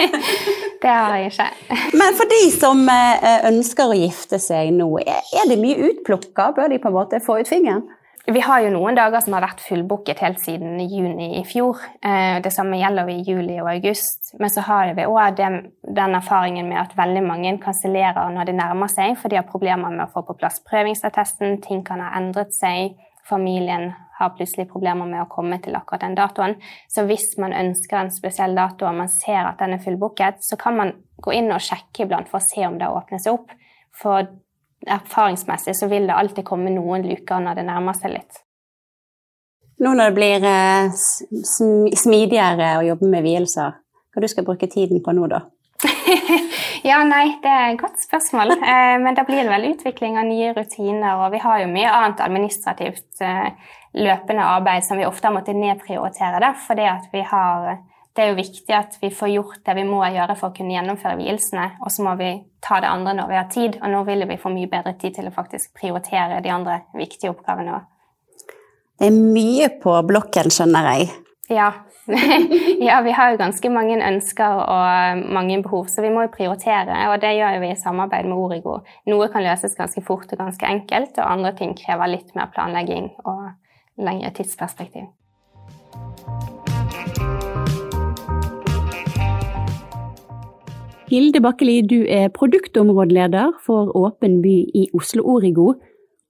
det 0.83 0.91
har 0.91 1.13
jeg 1.15 1.31
ikke. 1.31 1.75
Men 1.95 2.15
for 2.17 2.27
de 2.27 2.41
som 2.51 2.81
eh, 2.91 3.45
ønsker 3.47 3.93
å 3.93 3.95
gifte 3.95 4.39
seg 4.43 4.73
nå, 4.75 4.89
er 4.99 5.47
det 5.47 5.55
mye 5.61 5.93
utplukka? 5.93 6.49
Bør 6.57 6.73
de 6.73 6.81
på 6.83 6.91
en 6.91 6.97
måte 6.97 7.21
få 7.23 7.39
ut 7.39 7.47
fingeren? 7.47 7.85
Vi 8.27 8.41
har 8.43 8.59
jo 8.59 8.73
noen 8.73 8.97
dager 8.97 9.21
som 9.23 9.37
har 9.37 9.45
vært 9.45 9.61
fullbooket 9.63 10.19
helt 10.19 10.41
siden 10.43 10.81
juni 10.83 11.29
i 11.39 11.45
fjor. 11.47 11.79
Eh, 12.03 12.41
det 12.43 12.51
samme 12.51 12.75
gjelder 12.75 13.07
vi 13.07 13.21
i 13.21 13.23
juli 13.23 13.55
og 13.61 13.69
august. 13.71 14.33
Men 14.41 14.51
så 14.51 14.65
har 14.67 14.91
vi 14.97 15.05
òg 15.07 15.39
den 15.39 16.17
erfaringen 16.19 16.67
med 16.67 16.81
at 16.81 16.97
veldig 16.97 17.23
mange 17.23 17.53
kansellerer 17.63 18.27
når 18.35 18.49
det 18.49 18.57
nærmer 18.59 18.91
seg, 18.91 19.15
for 19.21 19.31
de 19.31 19.39
har 19.39 19.47
problemer 19.47 19.95
med 19.95 20.03
å 20.03 20.11
få 20.11 20.25
på 20.27 20.35
plass 20.41 20.59
prøvingsattesten, 20.67 21.61
ting 21.63 21.85
kan 21.87 22.03
ha 22.03 22.11
endret 22.19 22.51
seg 22.57 22.99
familien 23.27 23.93
har 24.17 24.33
plutselig 24.37 24.67
problemer 24.71 25.05
med 25.09 25.21
å 25.23 25.29
komme 25.31 25.59
til 25.63 25.75
akkurat 25.77 26.03
den 26.05 26.17
datoen. 26.17 26.57
Så 26.89 27.05
hvis 27.09 27.29
man 27.41 27.55
ønsker 27.55 27.99
en 27.99 28.11
spesiell 28.13 28.55
dato 28.57 28.87
og 28.89 28.97
man 28.97 29.11
ser 29.11 29.43
at 29.45 29.61
den 29.61 29.75
er 29.75 29.83
fullbooket, 29.83 30.41
så 30.45 30.57
kan 30.59 30.77
man 30.79 30.93
gå 31.21 31.33
inn 31.37 31.51
og 31.53 31.63
sjekke 31.63 32.05
iblant 32.05 32.29
for 32.31 32.41
å 32.41 32.47
se 32.47 32.65
om 32.67 32.77
det 32.79 32.89
åpner 32.89 33.21
seg 33.21 33.37
opp. 33.37 33.53
For 33.97 34.29
erfaringsmessig 34.87 35.75
så 35.77 35.89
vil 35.91 36.09
det 36.09 36.17
alltid 36.17 36.45
komme 36.47 36.73
noen 36.73 37.05
luker 37.07 37.41
når 37.43 37.59
det 37.59 37.67
nærmer 37.69 37.97
seg 37.97 38.13
litt. 38.17 38.43
Nå 39.77 39.93
når 39.93 40.09
det 40.09 40.17
blir 40.17 40.45
eh, 40.49 40.95
smidigere 42.01 42.71
å 42.79 42.85
jobbe 42.87 43.09
med 43.11 43.25
vielser, 43.25 43.77
hva 44.13 44.23
du 44.23 44.29
skal 44.31 44.45
bruke 44.47 44.69
tiden 44.71 45.03
på 45.05 45.13
nå, 45.13 45.27
da? 45.29 45.43
Ja, 46.89 47.03
nei, 47.05 47.37
det 47.43 47.51
er 47.51 47.71
et 47.71 47.81
godt 47.81 47.99
spørsmål. 48.01 48.55
Eh, 48.57 48.95
men 49.03 49.17
da 49.17 49.25
blir 49.27 49.43
det 49.43 49.51
vel 49.51 49.67
utvikling 49.73 50.17
av 50.17 50.25
nye 50.29 50.53
rutiner. 50.57 51.19
Og 51.21 51.35
vi 51.35 51.41
har 51.43 51.61
jo 51.61 51.73
mye 51.73 51.91
annet 51.99 52.23
administrativt 52.25 53.21
eh, 53.21 53.51
løpende 53.97 54.47
arbeid 54.47 54.85
som 54.87 54.97
vi 54.97 55.05
ofte 55.05 55.29
har 55.29 55.35
måttet 55.37 55.59
nedprioritere 55.59 56.41
da, 56.43 56.53
fordi 56.67 57.21
har 57.29 57.77
det 58.17 58.23
er 58.23 58.31
jo 58.31 58.39
viktig 58.39 58.73
at 58.73 58.95
vi 58.97 59.11
får 59.13 59.29
gjort 59.29 59.59
det 59.67 59.75
vi 59.77 59.83
må 59.85 59.99
gjøre 60.09 60.33
for 60.39 60.49
å 60.49 60.55
kunne 60.57 60.73
gjennomføre 60.73 61.19
vielsene, 61.19 61.67
og 61.85 61.91
så 61.93 62.01
må 62.01 62.15
vi 62.17 62.31
ta 62.65 62.79
det 62.81 62.89
andre 62.89 63.13
når 63.13 63.29
vi 63.29 63.37
har 63.37 63.51
tid. 63.53 63.77
Og 63.77 63.93
nå 63.93 63.99
vil 64.07 64.25
vi 64.25 64.39
få 64.41 64.49
mye 64.49 64.69
bedre 64.71 64.95
tid 64.97 65.19
til 65.19 65.29
å 65.29 65.33
faktisk 65.35 65.75
prioritere 65.77 66.41
de 66.41 66.49
andre 66.49 66.79
viktige 66.97 67.29
oppgavene 67.35 67.75
òg. 67.77 67.85
Det 68.97 69.11
er 69.11 69.19
mye 69.37 69.69
på 69.83 69.93
blokken, 70.09 70.49
skjønner 70.49 70.89
jeg. 70.95 71.11
Ja. 71.53 71.69
ja, 72.87 73.01
vi 73.01 73.11
har 73.11 73.31
jo 73.31 73.39
ganske 73.41 73.69
mange 73.69 73.97
ønsker 73.99 74.61
og 74.63 75.23
mange 75.35 75.59
behov, 75.63 75.89
så 75.91 76.01
vi 76.05 76.11
må 76.13 76.23
jo 76.23 76.31
prioritere. 76.31 76.95
Og 77.11 77.19
det 77.21 77.33
gjør 77.35 77.59
vi 77.59 77.71
i 77.73 77.79
samarbeid 77.79 78.29
med 78.29 78.39
Origo. 78.39 78.77
Noe 79.11 79.27
kan 79.33 79.43
løses 79.43 79.75
ganske 79.75 80.03
fort 80.07 80.31
og 80.31 80.39
ganske 80.39 80.69
enkelt, 80.69 81.17
og 81.19 81.31
andre 81.31 81.51
ting 81.57 81.75
krever 81.75 82.13
litt 82.13 82.31
mer 82.37 82.47
planlegging 82.53 83.11
og 83.25 83.49
lengre 83.99 84.31
tidsperspektiv. 84.37 85.09
Hilde 91.07 91.39
Bakkeli, 91.43 91.81
du 91.87 92.01
er 92.03 92.31
produktområdeleder 92.35 93.53
for 93.63 93.91
Åpen 93.95 94.41
by 94.43 94.55
i 94.75 94.87
Oslo 94.95 95.23
Origo. 95.35 95.73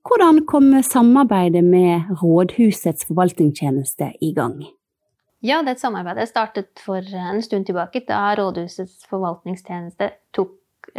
Hvordan 0.08 0.46
kom 0.46 0.74
samarbeidet 0.82 1.63
med 1.66 2.13
Rådhusets 2.22 3.06
forvaltningstjeneste 3.10 4.12
i 4.22 4.34
gang? 4.34 4.62
Ja, 5.45 5.62
det 5.62 5.78
samarbeidet 5.78 6.30
startet 6.32 6.82
for 6.82 6.97
en 6.97 7.43
stund 7.45 7.67
tilbake, 7.67 8.02
da 8.08 8.32
Rådhusets 8.39 9.06
forvaltningstjeneste 9.10 10.10
tok 10.34 10.56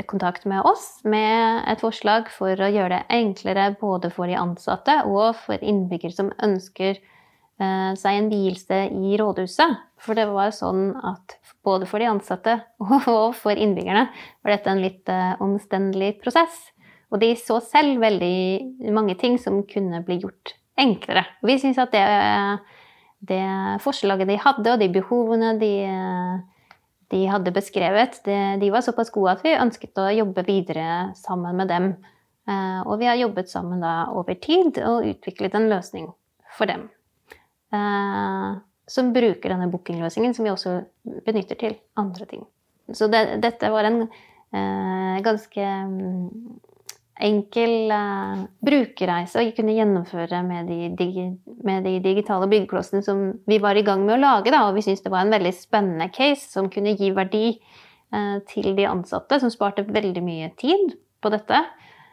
kontakt 0.06 0.44
med 0.46 0.62
oss 0.68 1.00
med 1.08 1.64
et 1.66 1.80
forslag 1.82 2.28
for 2.30 2.52
å 2.52 2.70
gjøre 2.70 2.92
det 2.92 3.18
enklere 3.18 3.72
både 3.80 4.12
for 4.14 4.30
de 4.30 4.36
ansatte 4.38 5.00
og 5.08 5.32
for 5.40 5.58
innbyggere 5.58 6.14
som 6.14 6.30
ønsker 6.44 6.98
eh, 7.00 7.92
seg 7.98 8.18
en 8.20 8.30
vielse 8.30 8.80
i 8.94 9.18
rådhuset. 9.18 9.78
For 9.98 10.14
det 10.14 10.28
var 10.30 10.54
sånn 10.54 10.92
at 10.94 11.38
både 11.66 11.88
for 11.90 11.98
de 11.98 12.10
ansatte 12.12 12.60
og 13.10 13.34
for 13.34 13.58
innbyggerne 13.58 14.06
var 14.12 14.54
dette 14.54 14.70
en 14.70 14.84
litt 14.84 15.10
uh, 15.10 15.34
omstendelig 15.42 16.14
prosess. 16.22 16.68
Og 17.10 17.18
de 17.24 17.32
så 17.40 17.58
selv 17.64 17.98
veldig 18.04 18.92
mange 18.94 19.16
ting 19.18 19.38
som 19.40 19.64
kunne 19.66 20.04
bli 20.06 20.20
gjort 20.22 20.54
enklere. 20.78 21.24
Vi 21.42 21.56
syns 21.58 21.80
at 21.82 21.90
det, 21.96 22.04
det, 23.18 23.42
forslaget 23.82 24.28
de 24.30 24.38
hadde, 24.38 24.72
og 24.72 24.82
de 24.82 24.88
behovene 24.94 25.54
de, 25.60 25.72
de 27.10 27.24
hadde 27.30 27.54
beskrevet, 27.54 28.20
det, 28.26 28.38
de 28.62 28.70
var 28.74 28.84
såpass 28.86 29.10
gode 29.14 29.34
at 29.34 29.42
vi 29.46 29.56
ønsket 29.58 29.98
å 29.98 30.10
jobbe 30.12 30.46
videre 30.46 31.10
sammen 31.18 31.58
med 31.58 31.72
dem. 31.72 31.90
Uh, 32.48 32.80
og 32.86 32.94
vi 33.02 33.08
har 33.10 33.18
jobbet 33.20 33.50
sammen 33.50 33.82
da 33.84 34.06
over 34.16 34.38
tid 34.40 34.78
og 34.80 35.04
utviklet 35.10 35.56
en 35.58 35.68
løsning 35.68 36.06
for 36.56 36.70
dem. 36.70 36.86
Uh, 37.74 38.56
som 38.88 39.12
bruker 39.12 39.52
denne 39.52 39.68
bookingløsningen, 39.68 40.32
som 40.34 40.46
vi 40.46 40.52
også 40.54 40.78
benytter 41.26 41.58
til 41.60 41.76
andre 42.00 42.24
ting. 42.30 42.46
Så 42.96 43.10
det, 43.12 43.20
dette 43.44 43.68
var 43.68 43.84
en 43.84 44.00
eh, 44.00 45.18
ganske 45.24 45.64
enkel 47.18 47.90
uh, 47.90 48.44
brukerreise 48.64 49.40
å 49.40 49.50
kunne 49.56 49.74
gjennomføre 49.74 50.40
med 50.46 50.70
de, 50.70 51.26
med 51.66 51.86
de, 51.86 51.96
digitale 52.04 52.48
byggeklossene 52.50 53.02
som 53.04 53.24
vi 53.48 53.58
var 53.62 53.78
i 53.78 53.84
gang 53.86 54.04
med 54.06 54.18
å 54.18 54.22
lage. 54.22 54.52
Da. 54.54 54.64
Og 54.68 54.78
vi 54.78 54.84
syntes 54.86 55.02
det 55.04 55.12
var 55.12 55.26
en 55.26 55.34
veldig 55.34 55.52
spennende 55.56 56.08
case 56.14 56.46
som 56.52 56.70
kunne 56.72 56.94
gi 56.98 57.10
verdi 57.16 57.50
uh, 58.14 58.38
til 58.50 58.70
de 58.78 58.86
ansatte, 58.90 59.40
som 59.42 59.52
sparte 59.52 59.86
veldig 59.88 60.22
mye 60.24 60.52
tid 60.60 60.94
på 61.22 61.32
dette. 61.34 61.62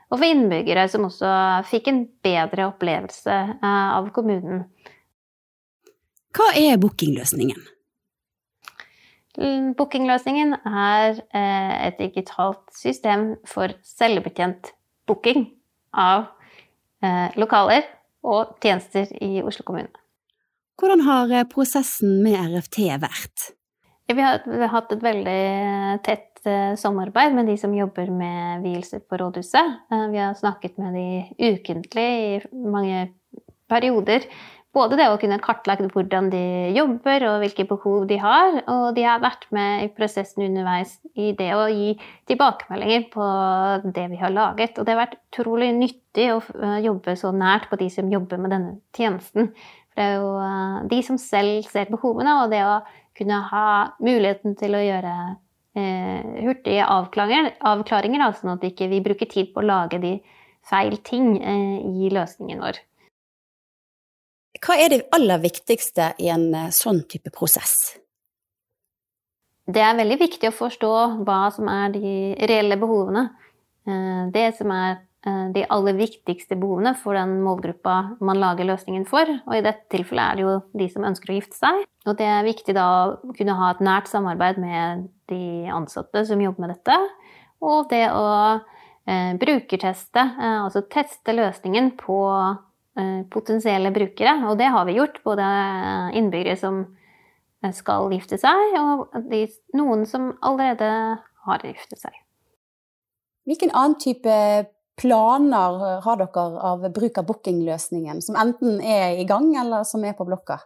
Og 0.09 0.19
for 0.19 0.27
innbyggere 0.27 0.87
som 0.89 1.07
også 1.07 1.29
fikk 1.69 1.89
en 1.91 2.03
bedre 2.25 2.69
opplevelse 2.71 3.37
uh, 3.61 3.87
av 3.99 4.09
kommunen. 4.15 4.65
Hva 6.35 6.49
er 6.59 6.81
bookingløsningen? 6.81 7.61
Bookingløsningen 9.75 10.53
er 10.63 11.17
et 11.35 11.97
digitalt 11.99 12.71
system 12.71 13.33
for 13.43 13.73
selvbetjent 13.83 14.71
booking 15.07 15.47
av 15.95 16.27
eh, 17.03 17.35
lokaler 17.39 17.85
og 18.25 18.55
tjenester 18.63 19.11
i 19.21 19.43
Oslo 19.45 19.65
kommune. 19.67 19.91
Hvordan 20.79 21.05
har 21.07 21.33
eh, 21.33 21.47
prosessen 21.49 22.19
med 22.25 22.39
RFT 22.55 22.81
vært? 23.03 23.51
Vi 24.11 24.21
har, 24.21 24.43
vi 24.45 24.61
har 24.61 24.73
hatt 24.73 24.91
et 24.93 25.01
veldig 25.01 25.43
tett 26.05 26.31
samarbeid 26.77 27.33
med 27.33 27.47
de 27.49 27.55
som 27.57 27.71
jobber 27.73 28.11
med 28.13 28.61
vielser 28.61 29.01
på 29.01 29.17
rådhuset. 29.17 29.79
Vi 29.89 30.19
har 30.21 30.35
snakket 30.37 30.75
med 30.77 30.93
de 30.93 31.07
ukentlig 31.41 32.05
i 32.05 32.27
mange 32.53 32.99
perioder 33.65 34.27
både 34.75 34.97
det 34.99 35.05
å 35.07 35.19
kunne 35.19 35.39
kartlegge 35.43 35.87
hvordan 35.93 36.27
de 36.33 36.43
jobber 36.75 37.23
og 37.29 37.37
hvilke 37.43 37.65
behov 37.69 38.07
de 38.09 38.17
har, 38.19 38.57
og 38.71 38.97
de 38.97 39.05
har 39.07 39.23
vært 39.23 39.47
med 39.55 39.85
i 39.85 39.91
prosessen 39.95 40.43
underveis 40.49 40.97
i 41.15 41.31
det 41.37 41.51
å 41.55 41.63
gi 41.71 41.93
tilbakemeldinger 42.29 43.07
på 43.13 43.29
det 43.95 44.05
vi 44.11 44.19
har 44.19 44.33
laget. 44.35 44.75
Og 44.77 44.87
det 44.87 44.95
har 44.95 45.03
vært 45.05 45.17
utrolig 45.21 45.71
nyttig 45.77 46.27
å 46.33 46.41
eh, 46.41 46.77
jobbe 46.85 47.15
så 47.19 47.31
nært 47.35 47.69
på 47.71 47.79
de 47.79 47.89
som 47.93 48.11
jobber 48.11 48.41
med 48.41 48.55
denne 48.55 48.77
tjenesten. 48.97 49.51
For 49.55 50.01
det 50.01 50.09
er 50.09 50.17
jo 50.19 50.31
eh, 50.43 50.77
de 50.91 51.01
som 51.07 51.19
selv 51.21 51.69
ser 51.71 51.91
behovene, 51.93 52.39
og 52.43 52.51
det 52.51 52.63
å 52.67 52.79
kunne 53.15 53.39
ha 53.51 53.67
muligheten 54.03 54.57
til 54.59 54.75
å 54.75 54.83
gjøre 54.83 55.13
eh, 55.79 56.41
hurtige 56.43 56.89
avklaringer, 56.97 57.53
avklaringer 57.63 58.27
sånn 58.35 58.57
at 58.57 58.67
vi 58.67 58.73
ikke 58.73 59.05
bruker 59.07 59.31
tid 59.31 59.55
på 59.55 59.63
å 59.63 59.69
lage 59.69 60.03
de 60.03 60.17
feil 60.65 60.97
ting 61.05 61.37
i 61.37 62.09
løsningen 62.09 62.59
vår. 62.63 62.81
Hva 64.63 64.77
er 64.79 64.91
det 64.91 65.05
aller 65.15 65.41
viktigste 65.43 66.13
i 66.21 66.29
en 66.31 66.47
eh, 66.55 66.71
sånn 66.73 67.03
type 67.11 67.31
prosess? 67.33 67.95
Det 69.65 69.81
er 69.81 69.97
veldig 69.97 70.19
viktig 70.21 70.51
å 70.51 70.55
forstå 70.55 70.93
hva 71.25 71.39
som 71.53 71.67
er 71.71 71.91
de 71.95 72.13
reelle 72.47 72.77
behovene. 72.79 73.27
Eh, 73.87 74.21
det 74.31 74.45
som 74.59 74.71
er 74.71 75.01
eh, 75.27 75.47
de 75.55 75.65
aller 75.75 75.97
viktigste 75.99 76.55
behovene 76.61 76.93
for 77.01 77.17
den 77.17 77.39
målgruppa 77.43 77.97
man 78.23 78.39
lager 78.39 78.69
løsningen 78.69 79.07
for. 79.09 79.27
Og 79.43 79.57
i 79.57 79.63
dette 79.65 79.89
tilfellet 79.91 80.23
er 80.23 80.39
det 80.39 80.45
jo 80.45 80.55
de 80.83 80.87
som 80.93 81.09
ønsker 81.09 81.33
å 81.33 81.39
gifte 81.39 81.59
seg. 81.59 81.81
Og 82.05 82.15
det 82.21 82.29
er 82.29 82.47
viktig 82.47 82.77
da 82.77 82.87
å 83.11 83.35
kunne 83.35 83.57
ha 83.59 83.73
et 83.73 83.83
nært 83.83 84.11
samarbeid 84.11 84.61
med 84.61 85.09
de 85.31 85.41
ansatte 85.73 86.23
som 86.29 86.43
jobber 86.43 86.67
med 86.67 86.77
dette. 86.77 86.95
Og 87.65 87.89
det 87.89 88.05
å 88.13 88.61
brukerteste, 89.05 90.21
altså 90.41 90.81
teste 90.89 91.33
løsningen 91.37 91.91
på 91.99 92.15
potensielle 93.31 93.91
brukere. 93.91 94.37
Og 94.49 94.59
det 94.59 94.69
har 94.71 94.85
vi 94.87 94.97
gjort. 94.99 95.19
Både 95.25 95.47
innbyggere 96.15 96.55
som 96.59 96.83
skal 97.73 98.11
gifte 98.13 98.37
seg, 98.37 98.75
og 98.77 99.15
de, 99.31 99.45
noen 99.77 100.05
som 100.09 100.33
allerede 100.45 100.89
har 101.45 101.65
giftet 101.65 102.01
seg. 102.01 102.13
Hvilken 103.45 103.73
annen 103.73 103.97
type 104.01 104.35
planer 104.99 105.79
har 106.05 106.19
dere 106.21 106.45
av 106.69 106.85
bruk 106.95 107.19
av 107.19 107.27
bookingløsningen, 107.29 108.21
som 108.23 108.37
enten 108.39 108.79
er 108.81 109.19
i 109.19 109.27
gang, 109.27 109.51
eller 109.59 109.85
som 109.87 110.05
er 110.05 110.15
på 110.17 110.27
blokka? 110.27 110.59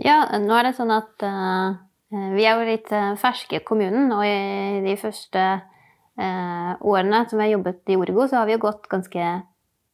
Ja, 0.00 0.24
nå 0.42 0.56
er 0.56 0.68
det 0.68 0.76
sånn 0.76 0.92
at 0.92 1.24
uh, 1.24 1.76
vi 2.10 2.44
er 2.44 2.58
jo 2.58 2.68
litt 2.68 2.90
ferske 3.20 3.60
i 3.60 3.64
kommunen, 3.64 4.10
og 4.12 4.24
i 4.26 4.82
de 4.84 4.96
første 5.00 5.44
uh, 5.60 6.72
årene 6.80 7.24
som 7.28 7.38
vi 7.38 7.46
har 7.46 7.54
jobbet 7.56 7.92
i 7.92 8.00
Orgo, 8.00 8.26
så 8.26 8.40
har 8.40 8.50
vi 8.50 8.56
jo 8.56 8.64
gått 8.66 8.90
ganske 8.92 9.30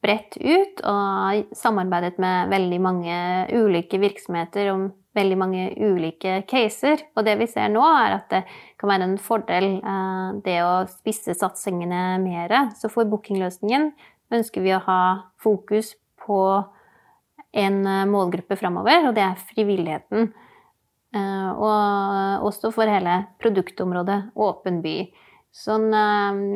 bredt 0.02 0.36
ut 0.40 0.82
og 0.88 1.54
samarbeidet 1.54 2.18
med 2.22 2.50
veldig 2.50 2.80
mange 2.82 3.16
ulike 3.54 4.00
virksomheter 4.02 4.72
om 4.72 4.88
veldig 5.16 5.38
mange 5.38 5.64
ulike 5.76 6.40
caser. 6.48 7.04
Og 7.16 7.26
det 7.26 7.36
vi 7.40 7.48
ser 7.50 7.70
nå, 7.72 7.82
er 7.84 8.16
at 8.16 8.28
det 8.32 8.42
kan 8.80 8.92
være 8.92 9.08
en 9.10 9.18
fordel 9.20 9.68
eh, 9.78 10.28
det 10.44 10.58
å 10.64 10.74
spisse 10.90 11.36
satsingene 11.38 12.18
mer. 12.22 12.56
Så 12.78 12.90
for 12.92 13.08
bookingløsningen 13.10 13.90
ønsker 14.32 14.64
vi 14.64 14.74
å 14.74 14.82
ha 14.86 15.02
fokus 15.42 15.94
på 16.24 16.40
en 17.52 17.82
eh, 17.86 18.06
målgruppe 18.08 18.56
framover, 18.58 19.10
og 19.10 19.18
det 19.18 19.26
er 19.26 19.44
frivilligheten. 19.52 20.32
Eh, 21.12 21.50
og 21.52 22.48
også 22.48 22.72
for 22.72 22.88
hele 22.88 23.22
produktområdet 23.42 24.32
Åpen 24.40 24.80
by. 24.84 24.96
Sånn, 25.52 25.92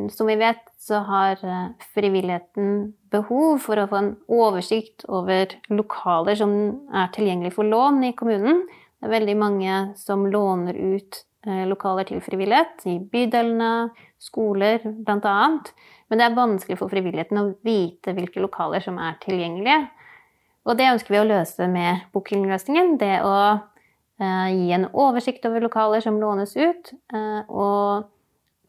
som 0.08 0.28
vi 0.30 0.38
vet, 0.40 0.62
så 0.80 1.02
har 1.04 1.42
eh, 1.44 1.64
frivilligheten 1.92 2.94
behov 3.12 3.58
for 3.66 3.76
å 3.76 3.84
få 3.90 3.98
en 3.98 4.12
oversikt 4.32 5.04
over 5.12 5.52
lokaler 5.68 6.38
som 6.40 6.54
er 6.96 7.10
tilgjengelig 7.12 7.52
for 7.58 7.68
lån 7.68 8.06
i 8.08 8.14
kommunen. 8.16 8.62
Det 8.96 9.04
er 9.04 9.12
veldig 9.18 9.34
mange 9.36 9.82
som 10.00 10.24
låner 10.32 10.80
ut 10.80 11.20
eh, 11.44 11.66
lokaler 11.68 12.08
til 12.08 12.24
frivillighet, 12.24 12.86
i 12.88 12.96
bydelene, 13.12 13.90
skoler 14.16 14.80
bl.a. 14.80 15.36
Men 16.08 16.22
det 16.22 16.30
er 16.30 16.40
vanskelig 16.40 16.80
for 16.80 16.88
frivilligheten 16.88 17.42
å 17.42 17.46
vite 17.68 18.16
hvilke 18.16 18.40
lokaler 18.40 18.80
som 18.80 18.96
er 18.96 19.20
tilgjengelige. 19.20 19.90
Og 20.66 20.80
det 20.80 20.88
ønsker 20.94 21.18
vi 21.18 21.20
å 21.20 21.28
løse 21.28 21.68
med 21.68 22.08
bookingløsningen. 22.16 22.96
Det 23.04 23.14
å 23.28 23.38
eh, 23.52 24.50
gi 24.56 24.72
en 24.80 24.88
oversikt 24.96 25.44
over 25.52 25.68
lokaler 25.68 26.00
som 26.00 26.16
lånes 26.22 26.56
ut, 26.56 26.94
og 27.52 28.08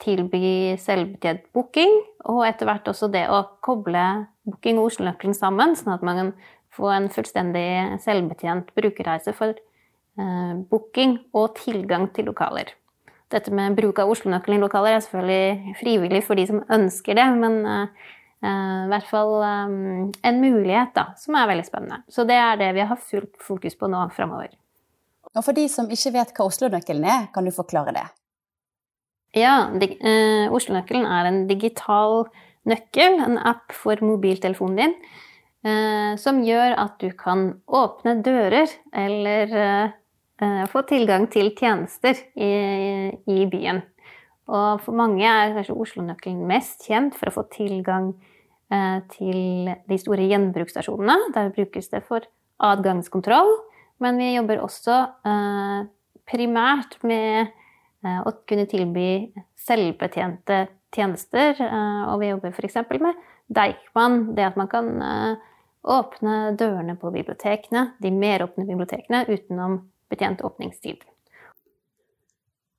tilby 0.03 0.75
selvbetjent 0.81 1.47
booking, 1.55 1.93
og 2.29 2.43
etter 2.47 2.69
hvert 2.69 2.87
også 2.89 3.09
det 3.13 3.25
å 3.31 3.43
koble 3.65 4.03
booking 4.47 4.81
og 4.81 4.91
Oslo-nøkkelen 4.91 5.37
sammen, 5.37 5.75
sånn 5.77 5.95
at 5.95 6.05
man 6.05 6.21
kan 6.21 6.33
få 6.77 6.91
en 6.93 7.07
fullstendig 7.13 8.01
selvbetjent 8.03 8.73
brukerreise 8.77 9.33
for 9.37 9.55
eh, 9.55 10.53
booking 10.69 11.17
og 11.37 11.55
tilgang 11.59 12.09
til 12.15 12.29
lokaler. 12.29 12.75
Dette 13.31 13.51
med 13.51 13.75
bruk 13.75 13.99
av 13.99 14.11
Oslo-nøkkelen 14.11 14.61
i 14.61 14.63
lokaler 14.63 14.95
er 14.95 15.01
selvfølgelig 15.03 15.73
frivillig 15.81 16.21
for 16.23 16.39
de 16.39 16.45
som 16.47 16.61
ønsker 16.71 17.17
det, 17.19 17.25
men 17.41 17.57
eh, 17.67 18.05
eh, 18.39 18.77
i 18.85 18.91
hvert 18.93 19.09
fall 19.09 19.33
eh, 19.43 19.73
en 20.29 20.39
mulighet 20.43 20.93
da, 20.95 21.09
som 21.19 21.35
er 21.35 21.49
veldig 21.51 21.67
spennende. 21.67 21.99
Så 22.07 22.23
det 22.29 22.37
er 22.39 22.61
det 22.61 22.71
vi 22.77 22.87
har 22.87 23.03
fullt 23.09 23.35
fokus 23.43 23.75
på 23.75 23.91
nå 23.91 24.05
framover. 24.15 24.55
Og 25.35 25.43
for 25.43 25.57
de 25.57 25.67
som 25.69 25.91
ikke 25.91 26.13
vet 26.15 26.31
hva 26.37 26.47
Oslo-nøkkelen 26.47 27.03
er, 27.03 27.27
kan 27.35 27.45
du 27.45 27.51
forklare 27.51 27.93
det? 27.97 28.07
Ja, 29.35 29.67
eh, 29.75 30.47
Oslo-nøkkelen 30.53 31.05
er 31.05 31.27
en 31.27 31.41
digital 31.49 32.27
nøkkel, 32.67 33.19
en 33.23 33.37
app 33.37 33.73
for 33.75 33.99
mobiltelefonen 34.03 34.77
din, 34.79 34.95
eh, 35.67 36.15
som 36.19 36.43
gjør 36.43 36.77
at 36.77 36.97
du 36.99 37.11
kan 37.11 37.61
åpne 37.67 38.21
dører 38.23 38.71
eller 38.93 39.53
eh, 40.39 40.63
få 40.71 40.83
tilgang 40.87 41.27
til 41.31 41.51
tjenester 41.57 42.15
i, 42.35 43.11
i, 43.27 43.45
byen. 43.51 43.81
Og 44.47 44.79
for 44.81 44.95
mange 44.95 45.27
er 45.27 45.55
kanskje 45.57 45.75
Oslo-nøkkelen 45.75 46.47
mest 46.47 46.87
kjent 46.87 47.17
for 47.17 47.27
å 47.27 47.35
få 47.35 47.47
tilgang 47.51 48.13
eh, 48.71 48.99
til 49.11 49.73
de 49.89 49.99
store 49.99 50.27
gjenbruksstasjonene. 50.29 51.33
Der 51.35 51.51
brukes 51.55 51.91
det 51.91 52.05
for 52.07 52.23
adgangskontroll, 52.63 53.57
men 53.99 54.19
vi 54.21 54.33
jobber 54.37 54.63
også 54.63 55.01
eh, 55.27 55.87
primært 56.27 56.95
med 57.03 57.51
eh, 58.05 58.21
å 58.21 58.33
kunne 58.49 58.67
tilby 58.69 59.09
selvbetjente 59.67 60.65
tjenester. 60.95 61.57
Eh, 61.61 62.01
og 62.11 62.21
vi 62.21 62.31
jobber 62.31 62.53
f.eks. 62.53 62.79
med 63.01 63.21
Deichman, 63.47 64.35
det 64.37 64.49
at 64.51 64.59
man 64.59 64.71
kan 64.71 64.89
eh, 65.01 65.45
åpne 65.87 66.39
dørene 66.59 66.97
på 66.99 67.11
bibliotekene, 67.13 67.91
de 68.03 68.11
meråpne 68.11 68.67
bibliotekene, 68.67 69.25
utenom 69.29 69.81
betjent 70.11 70.43
åpningstid. 70.45 71.03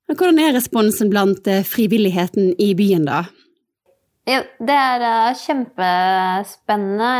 Hvordan 0.09 0.39
er 0.41 0.55
responsen 0.57 1.11
blant 1.11 1.47
eh, 1.49 1.65
frivilligheten 1.67 2.55
i 2.57 2.73
byen, 2.77 3.05
da? 3.09 3.23
Ja, 4.29 4.43
det 4.61 4.75
er 4.77 5.03
en 5.05 5.37
kjempespennende 5.37 7.11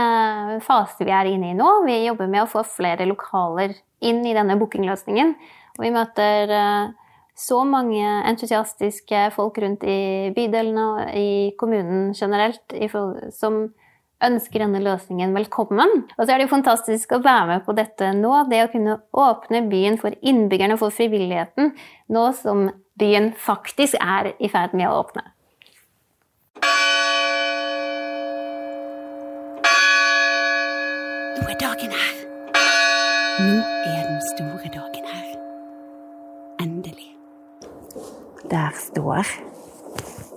eh, 0.56 0.64
fase 0.66 1.06
vi 1.06 1.14
er 1.14 1.30
inne 1.30 1.52
i 1.52 1.58
nå. 1.58 1.70
Vi 1.86 2.00
jobber 2.06 2.30
med 2.30 2.44
å 2.44 2.50
få 2.50 2.64
flere 2.68 3.08
lokaler 3.10 3.74
inn 4.06 4.24
i 4.26 4.34
denne 4.36 4.58
bookingløsningen. 4.60 5.36
Og 5.78 5.86
vi 5.86 5.94
møter 5.94 6.54
eh, 6.54 6.92
så 7.40 7.62
mange 7.68 8.04
entusiastiske 8.28 9.30
folk 9.36 9.58
rundt 9.64 9.86
i 9.88 10.32
bydelene 10.36 10.88
og 10.90 11.14
i 11.16 11.30
kommunen 11.60 12.12
generelt 12.18 12.76
som 13.36 13.70
ønsker 14.20 14.66
denne 14.66 14.82
løsningen 14.84 15.32
velkommen. 15.36 16.04
Og 16.18 16.26
så 16.26 16.34
er 16.34 16.40
det 16.40 16.50
jo 16.50 16.56
fantastisk 16.56 17.16
å 17.16 17.22
være 17.24 17.48
med 17.54 17.66
på 17.68 17.76
dette 17.78 18.12
nå. 18.18 18.34
Det 18.52 18.64
å 18.66 18.72
kunne 18.74 19.00
åpne 19.16 19.64
byen 19.72 20.00
for 20.02 20.16
innbyggerne, 20.20 20.78
for 20.80 20.92
frivilligheten, 20.92 21.72
nå 22.12 22.26
som 22.36 22.68
byen 23.00 23.32
faktisk 23.40 23.96
er 24.04 24.34
i 24.36 24.52
ferd 24.52 24.76
med 24.76 24.90
å 24.90 25.00
åpne. 25.00 25.24
Nå 31.40 31.48
er 31.48 31.60
dagen 31.64 31.96
her. 31.96 32.20
Nå 33.40 33.58
er 33.64 33.99
Der 38.50 38.70
står 38.76 39.26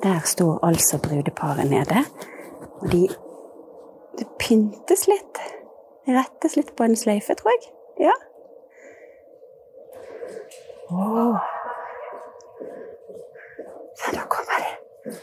Der 0.02 0.20
står 0.24 0.58
altså 0.66 0.98
brudeparet 0.98 1.70
nede. 1.70 2.04
Og 2.80 2.92
de 2.92 3.08
det 4.18 4.28
pyntes 4.40 5.06
litt. 5.08 5.40
Rettes 6.08 6.56
litt 6.58 6.74
på 6.76 6.86
en 6.86 6.96
sløyfe, 6.98 7.34
tror 7.38 7.54
jeg. 7.54 7.70
Ja. 8.08 8.14
Oh. 10.92 11.38
Da 14.12 14.24
kommer 14.28 14.64
de. 14.64 15.14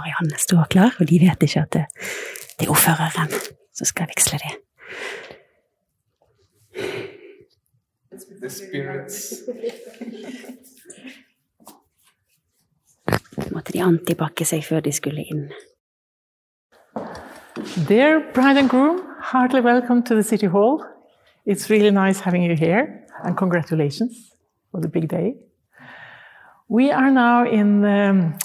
Marianne 0.00 0.40
står 0.40 0.66
klar, 0.72 0.96
og 0.98 1.08
de 1.10 1.20
vet 1.22 1.44
ikke 1.46 1.62
at 1.62 1.72
det, 1.76 1.84
det 2.58 2.66
er 2.66 2.72
ordføreren 2.72 3.30
som 3.76 3.88
skal 3.88 4.08
vigsle 4.10 4.40
dem. 4.42 4.58
The 8.40 8.50
spirits. 8.50 9.42
måtte 13.52 13.72
de 13.72 13.82
antibakke 13.84 14.46
seg 14.46 14.64
før 14.64 14.80
de 14.84 14.92
skulle 14.92 15.24
inn. 15.28 15.50
Dear 17.88 18.20
bride 18.34 18.62
and 18.64 18.70
groom, 18.70 19.02
heartily 19.32 19.62
welcome 19.62 20.02
to 20.02 20.14
the 20.14 20.22
City 20.22 20.46
Hall. 20.46 20.84
It's 21.46 21.70
really 21.70 21.90
nice 21.90 22.20
having 22.20 22.42
you 22.42 22.56
here, 22.56 23.06
and 23.24 23.36
congratulations 23.36 24.32
for 24.70 24.80
the 24.80 24.88
big 24.88 25.08
day. 25.08 25.34
We 26.68 26.90
are 26.92 27.10
now 27.10 27.44
in 27.44 27.84
um, 27.84 28.38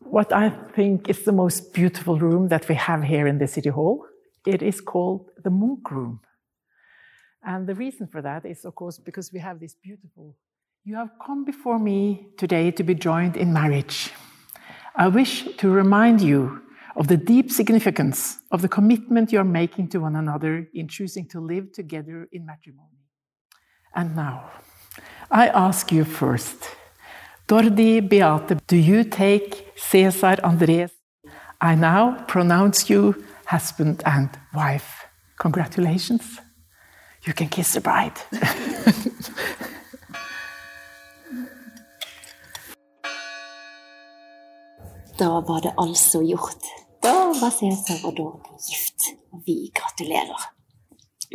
what 0.00 0.32
I 0.32 0.50
think 0.74 1.08
is 1.08 1.24
the 1.24 1.32
most 1.32 1.72
beautiful 1.74 2.18
room 2.18 2.48
that 2.48 2.68
we 2.68 2.74
have 2.74 3.02
here 3.02 3.26
in 3.26 3.38
the 3.38 3.46
City 3.46 3.68
Hall. 3.68 4.06
It 4.46 4.62
is 4.62 4.80
called 4.80 5.30
the 5.44 5.50
Monk 5.50 5.90
Room. 5.90 6.20
And 7.44 7.66
the 7.66 7.74
reason 7.74 8.06
for 8.06 8.22
that 8.22 8.46
is, 8.46 8.64
of 8.64 8.74
course, 8.74 8.98
because 8.98 9.32
we 9.32 9.40
have 9.40 9.58
this 9.58 9.74
beautiful. 9.74 10.36
You 10.84 10.96
have 10.96 11.10
come 11.24 11.44
before 11.44 11.78
me 11.78 12.26
today 12.36 12.70
to 12.72 12.82
be 12.82 12.94
joined 12.94 13.36
in 13.36 13.52
marriage. 13.52 14.10
I 14.94 15.08
wish 15.08 15.56
to 15.56 15.70
remind 15.70 16.20
you 16.20 16.60
of 16.96 17.08
the 17.08 17.16
deep 17.16 17.50
significance 17.50 18.38
of 18.50 18.62
the 18.62 18.68
commitment 18.68 19.32
you 19.32 19.38
are 19.38 19.44
making 19.44 19.88
to 19.88 19.98
one 19.98 20.16
another 20.16 20.68
in 20.74 20.88
choosing 20.88 21.26
to 21.28 21.40
live 21.40 21.72
together 21.72 22.28
in 22.32 22.44
matrimony. 22.44 22.98
And 23.94 24.14
now, 24.14 24.50
I 25.30 25.48
ask 25.48 25.90
you 25.90 26.04
first, 26.04 26.68
Dordi 27.48 28.06
Beate, 28.06 28.66
do 28.66 28.76
you 28.76 29.04
take 29.04 29.72
Cesar 29.76 30.36
Andres? 30.44 30.90
I 31.60 31.74
now 31.74 32.24
pronounce 32.28 32.90
you 32.90 33.24
husband 33.46 34.02
and 34.04 34.28
wife. 34.54 35.06
Congratulations. 35.38 36.40
You 37.26 37.34
can 37.34 37.48
kiss 37.48 37.72
the 37.72 37.80
bride. 37.80 38.18
Da 45.18 45.40
var 45.40 45.60
det 45.62 45.74
altså 45.76 46.22
gjort. 46.22 46.64
Da 47.02 47.14
var 47.40 47.50
Cæsar 47.50 48.06
og 48.08 48.16
Dorte 48.16 48.56
gift, 48.70 49.04
og 49.32 49.42
vi 49.46 49.70
gratulerer. 49.74 50.48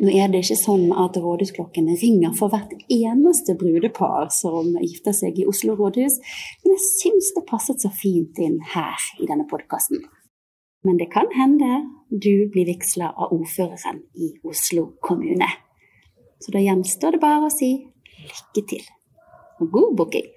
Nå 0.01 0.09
er 0.11 0.27
det 0.29 0.41
ikke 0.43 0.57
sånn 0.59 0.89
at 0.91 1.15
rådhusklokkene 1.23 1.95
ringer 2.01 2.33
for 2.37 2.51
hvert 2.53 2.73
eneste 2.93 3.55
brudepar 3.57 4.27
som 4.33 4.75
gifter 4.81 5.15
seg 5.15 5.39
i 5.39 5.45
Oslo 5.49 5.77
rådhus, 5.79 6.17
men 6.63 6.75
jeg 6.75 6.83
syns 6.87 7.31
det 7.37 7.45
passet 7.49 7.85
så 7.85 7.93
fint 8.01 8.41
inn 8.43 8.59
her 8.73 9.07
i 9.21 9.29
denne 9.29 9.47
podkasten. 9.49 10.03
Men 10.83 10.99
det 10.99 11.07
kan 11.13 11.31
hende 11.37 11.79
du 12.11 12.47
blir 12.51 12.67
vigsla 12.67 13.13
av 13.15 13.31
ordføreren 13.39 14.03
i 14.19 14.33
Oslo 14.43 14.91
kommune. 14.99 15.47
Så 16.43 16.53
da 16.53 16.61
gjenstår 16.61 17.17
det 17.17 17.23
bare 17.23 17.47
å 17.47 17.53
si 17.53 17.71
lykke 18.27 18.63
til 18.69 18.83
og 19.57 19.71
god 19.73 19.95
booking. 19.97 20.27